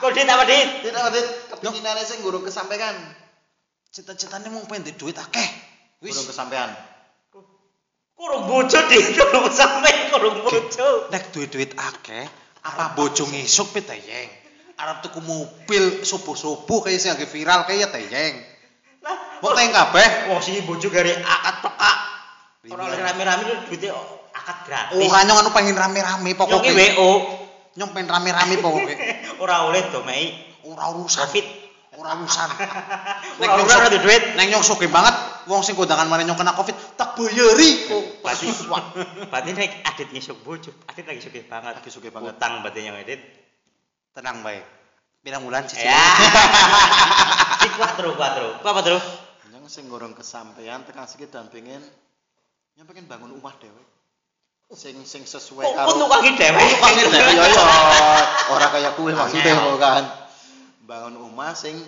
kok 0.00 0.10
dit 0.16 0.24
apa 0.24 0.44
dit 0.48 0.68
Tidak, 0.88 1.12
Dit. 1.12 1.26
Kepinginannya 1.52 2.00
sing 2.08 2.24
ngurung 2.24 2.48
kesampaian. 2.48 2.96
Cita-citanya 3.92 4.48
mau 4.48 4.64
pengen 4.64 4.88
duit 4.88 4.96
duit 4.96 5.16
akeh. 5.20 5.48
Wis 6.00 6.16
Ngurung 6.16 6.28
kesampaian. 6.32 6.70
kurung 8.14 8.46
bojo 8.48 8.78
dit 8.88 9.04
kurung 9.20 9.52
sampe 9.52 9.90
kurung 10.08 10.38
bojo 10.46 11.10
nek 11.10 11.34
duit-duit 11.34 11.74
akeh, 11.74 12.24
arep 12.62 12.90
bojo 12.94 13.26
ngesuk 13.26 13.74
pe 13.74 13.82
Arep 14.74 14.98
tuku 15.00 15.20
mobil 15.20 16.02
subuh-subuh 16.02 16.78
kayak 16.82 16.98
sing 16.98 17.14
lagi 17.14 17.24
viral 17.24 17.62
kayak 17.62 17.78
ya 17.78 17.88
teyeng. 17.88 18.34
lah 19.00 19.38
Mau 19.38 19.54
teyeng 19.54 19.70
kabeh. 19.70 20.06
wah 20.28 20.40
si 20.40 20.58
bojo 20.62 20.88
gari 20.88 21.14
akad 21.14 21.56
pekak 21.62 21.96
Lima. 22.64 22.74
ora 22.74 22.82
oleh 22.88 22.98
rame-rame 22.98 23.42
duitnya 23.68 23.92
akad 24.32 24.58
gratis 24.64 24.98
Ora 24.98 25.20
nyong 25.22 25.38
anu 25.40 25.50
pengen 25.52 25.76
rame-rame 25.76 26.26
nyong 26.26 26.38
pokoknya. 26.40 26.72
WO 26.96 27.10
Nyong 27.74 27.90
pengen 27.92 28.08
rame-rame 28.08 28.54
pokoknya. 28.58 28.94
ora 29.42 29.68
oleh 29.68 29.82
domei 29.88 30.32
Ora 30.64 30.90
urusan. 30.90 31.22
covid 31.28 31.46
Ora 31.94 32.18
urusan. 32.18 32.48
Nek 33.38 33.48
nyong 33.54 33.68
ora 33.68 33.86
ada 33.86 33.98
duit 34.00 34.22
Neng 34.34 34.48
nyong 34.50 34.64
sugih 34.66 34.90
banget, 34.90 35.14
wong 35.46 35.62
sing 35.62 35.78
kondangan 35.78 36.10
mari 36.10 36.26
nyong 36.26 36.34
kena 36.34 36.50
Covid 36.50 36.74
tak 36.98 37.14
bayari. 37.14 37.86
Oh, 37.94 38.02
berarti 38.26 38.50
berarti 39.30 39.50
nek 39.54 39.70
adit 39.86 40.08
ngisuk 40.10 40.42
bojo 40.42 40.74
adit 40.90 41.06
lagi 41.06 41.22
sugih 41.22 41.46
banget 41.46 41.78
Lagi 41.78 41.90
sugih 41.94 42.10
banget. 42.10 42.34
utang 42.34 42.58
berarti 42.66 42.80
yang 42.82 42.98
adit 42.98 43.20
Tenang 44.14 44.40
baik. 44.40 44.62
Pirang 45.20 45.42
bulan 45.42 45.64
cicil. 45.64 45.84
ya 45.84 46.04
si 47.58 47.68
kuat 47.74 47.96
terus 47.96 48.12
kuat 48.14 48.32
terus 48.36 48.54
kuat 48.60 48.70
apa 48.70 48.82
terus 48.82 49.04
Yang 49.48 49.72
sing 49.72 49.88
ngurung 49.88 50.12
kesampaian 50.12 50.84
tekan 50.84 51.08
sikit 51.08 51.32
dan 51.32 51.48
pengen 51.48 51.80
yang 52.74 52.84
pengen 52.84 53.06
bangun 53.06 53.32
rumah 53.32 53.56
dhewe. 53.56 53.80
Sing 54.70 55.00
sing 55.02 55.22
sesuai 55.22 55.62
kok 55.62 55.72
karo 55.72 55.88
kok 55.88 55.96
nukangi 55.96 56.30
dhewe 56.34 56.60
Nukangi 56.60 57.02
dhewe 57.08 57.32
ya 57.40 57.46
ya. 57.48 57.64
Ora 58.50 58.66
kaya 58.68 58.90
kuwe 58.92 59.10
maksudnya 59.10 59.54
kok 59.54 59.78
kan. 59.78 60.04
Bangun 60.82 61.14
rumah 61.16 61.56
sing 61.56 61.80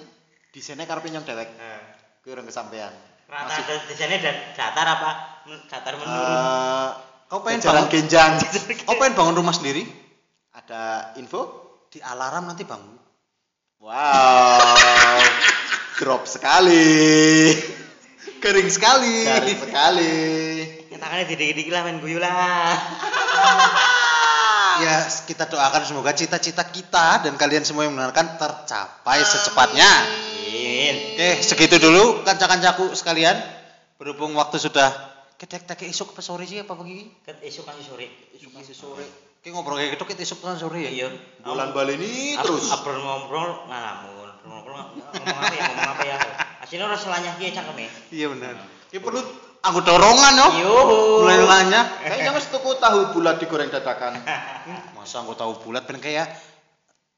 desainnya 0.50 0.84
karepe 0.84 1.08
nyong 1.08 1.22
dewek. 1.22 1.50
Nah, 1.52 1.82
Kuwi 2.22 2.32
urung 2.32 2.48
kesampaian. 2.48 2.90
rata 3.26 3.58
di 3.58 3.92
sini 3.92 4.22
datar 4.54 4.86
apa 4.86 5.10
datar 5.66 5.94
menurun 5.94 6.14
Eh, 6.14 6.88
Kau 7.26 7.42
pengen 7.42 7.58
jajaran 7.58 7.84
bangun, 7.84 7.92
genjang. 7.92 8.32
kau 8.86 8.94
pengen 8.96 9.18
bangun 9.18 9.34
rumah 9.36 9.50
sendiri? 9.50 9.82
Ada 10.54 11.10
info? 11.18 11.65
Di 11.96 12.04
alarm 12.04 12.52
nanti 12.52 12.60
bangun. 12.68 12.92
Wow. 13.80 15.16
Drop 15.96 16.28
sekali. 16.28 17.56
Kering 18.36 18.68
sekali. 18.68 19.24
Garing 19.24 19.60
sekali. 19.64 20.16
tangannya 21.00 21.24
didik-didik 21.24 21.72
lah 21.72 21.88
main 21.88 21.96
guyu 22.04 22.20
lah 22.20 22.76
Ya, 24.84 25.08
kita 25.24 25.48
doakan 25.48 25.88
semoga 25.88 26.12
cita-cita 26.12 26.68
kita 26.68 27.24
dan 27.24 27.32
kalian 27.40 27.64
semua 27.64 27.88
yang 27.88 27.96
mendengarkan 27.96 28.36
tercapai 28.36 29.24
secepatnya. 29.24 29.88
Amin. 29.88 31.16
Oke, 31.16 31.40
segitu 31.40 31.80
dulu 31.80 32.28
kanca-kancaku 32.28 32.92
sekalian. 32.92 33.40
Berhubung 33.96 34.36
waktu 34.36 34.60
sudah 34.60 34.92
kedek 35.40 35.64
tek 35.64 35.80
esuk 35.88 36.12
apa 36.12 36.20
sore 36.20 36.44
sih 36.44 36.60
apa 36.60 36.76
pagi? 36.76 37.08
Ket 37.24 37.40
esuk 37.40 37.64
kan 37.64 37.80
sore. 37.80 38.36
Esuk 38.36 38.52
masih 38.52 38.76
sore. 38.76 39.25
Kayak 39.46 39.62
ngobrol 39.62 39.78
kayak 39.78 39.94
gitu 39.94 40.04
kita 40.10 40.26
esuk 40.26 40.42
kan 40.42 40.58
sore 40.58 40.82
ya. 40.82 40.90
Iya. 40.90 41.08
Bulan 41.46 41.70
baleni 41.70 42.34
Ap- 42.34 42.50
terus. 42.50 42.66
Abrol 42.66 42.98
ngobrol 42.98 43.70
ngalamun. 43.70 44.42
Ngobrol 44.42 44.74
ngomong 44.90 45.38
apa 45.38 45.54
ya 45.54 45.62
ngomong 45.70 45.90
apa 45.94 46.02
ya. 46.02 46.16
Aslinya 46.66 46.90
ora 46.90 46.98
selanya 46.98 47.30
ki 47.38 47.54
cangkeme. 47.54 47.86
Iya 48.10 48.26
benar. 48.34 48.58
Ki 48.90 48.98
perlu 48.98 49.22
Aku 49.70 49.86
dorongan 49.86 50.34
yo. 50.34 50.48
Yo. 50.66 50.74
Mulai 51.22 51.46
nanya. 51.46 51.86
kayaknya 52.02 52.34
wis 52.34 52.50
tuku 52.50 52.74
tahu 52.82 53.14
bulat 53.14 53.38
digoreng 53.38 53.70
dadakan. 53.70 54.18
Masa 54.98 55.22
aku 55.22 55.38
tahu 55.38 55.62
bulat 55.62 55.86
ben 55.86 56.02
kayak 56.02 56.26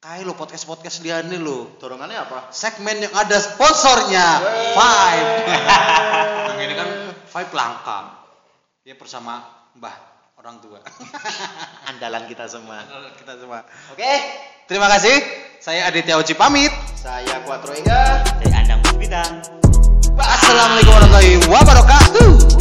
kayak 0.04 0.28
lo 0.28 0.36
podcast 0.36 0.68
podcast 0.68 1.00
liane 1.00 1.40
lo. 1.40 1.80
Dorongannya 1.80 2.28
apa? 2.28 2.52
Segmen 2.52 3.08
yang 3.08 3.14
ada 3.16 3.40
sponsornya 3.40 4.36
Five. 4.76 5.28
yang 6.52 6.60
ini 6.60 6.74
kan 6.76 6.88
Five 7.24 7.56
langka. 7.56 8.20
Ya 8.84 8.92
bersama 9.00 9.48
Mbah 9.72 10.07
orang 10.38 10.56
tua. 10.62 10.78
Andalan 11.90 12.24
kita 12.30 12.46
semua. 12.46 12.86
Kita 13.18 13.34
semua. 13.34 13.66
Oke, 13.90 14.12
Terima 14.68 14.84
kasih. 14.84 15.16
Saya 15.64 15.88
Aditya 15.88 16.20
Oci 16.20 16.36
pamit. 16.36 16.68
saya 16.92 17.40
Quattro 17.42 17.72
Ega. 17.72 18.20
Dari 18.36 18.52
Andang 18.52 18.84
Puspita. 18.84 19.24
Assalamualaikum 20.20 20.92
warahmatullahi 20.92 21.32
wabarakatuh. 21.48 22.57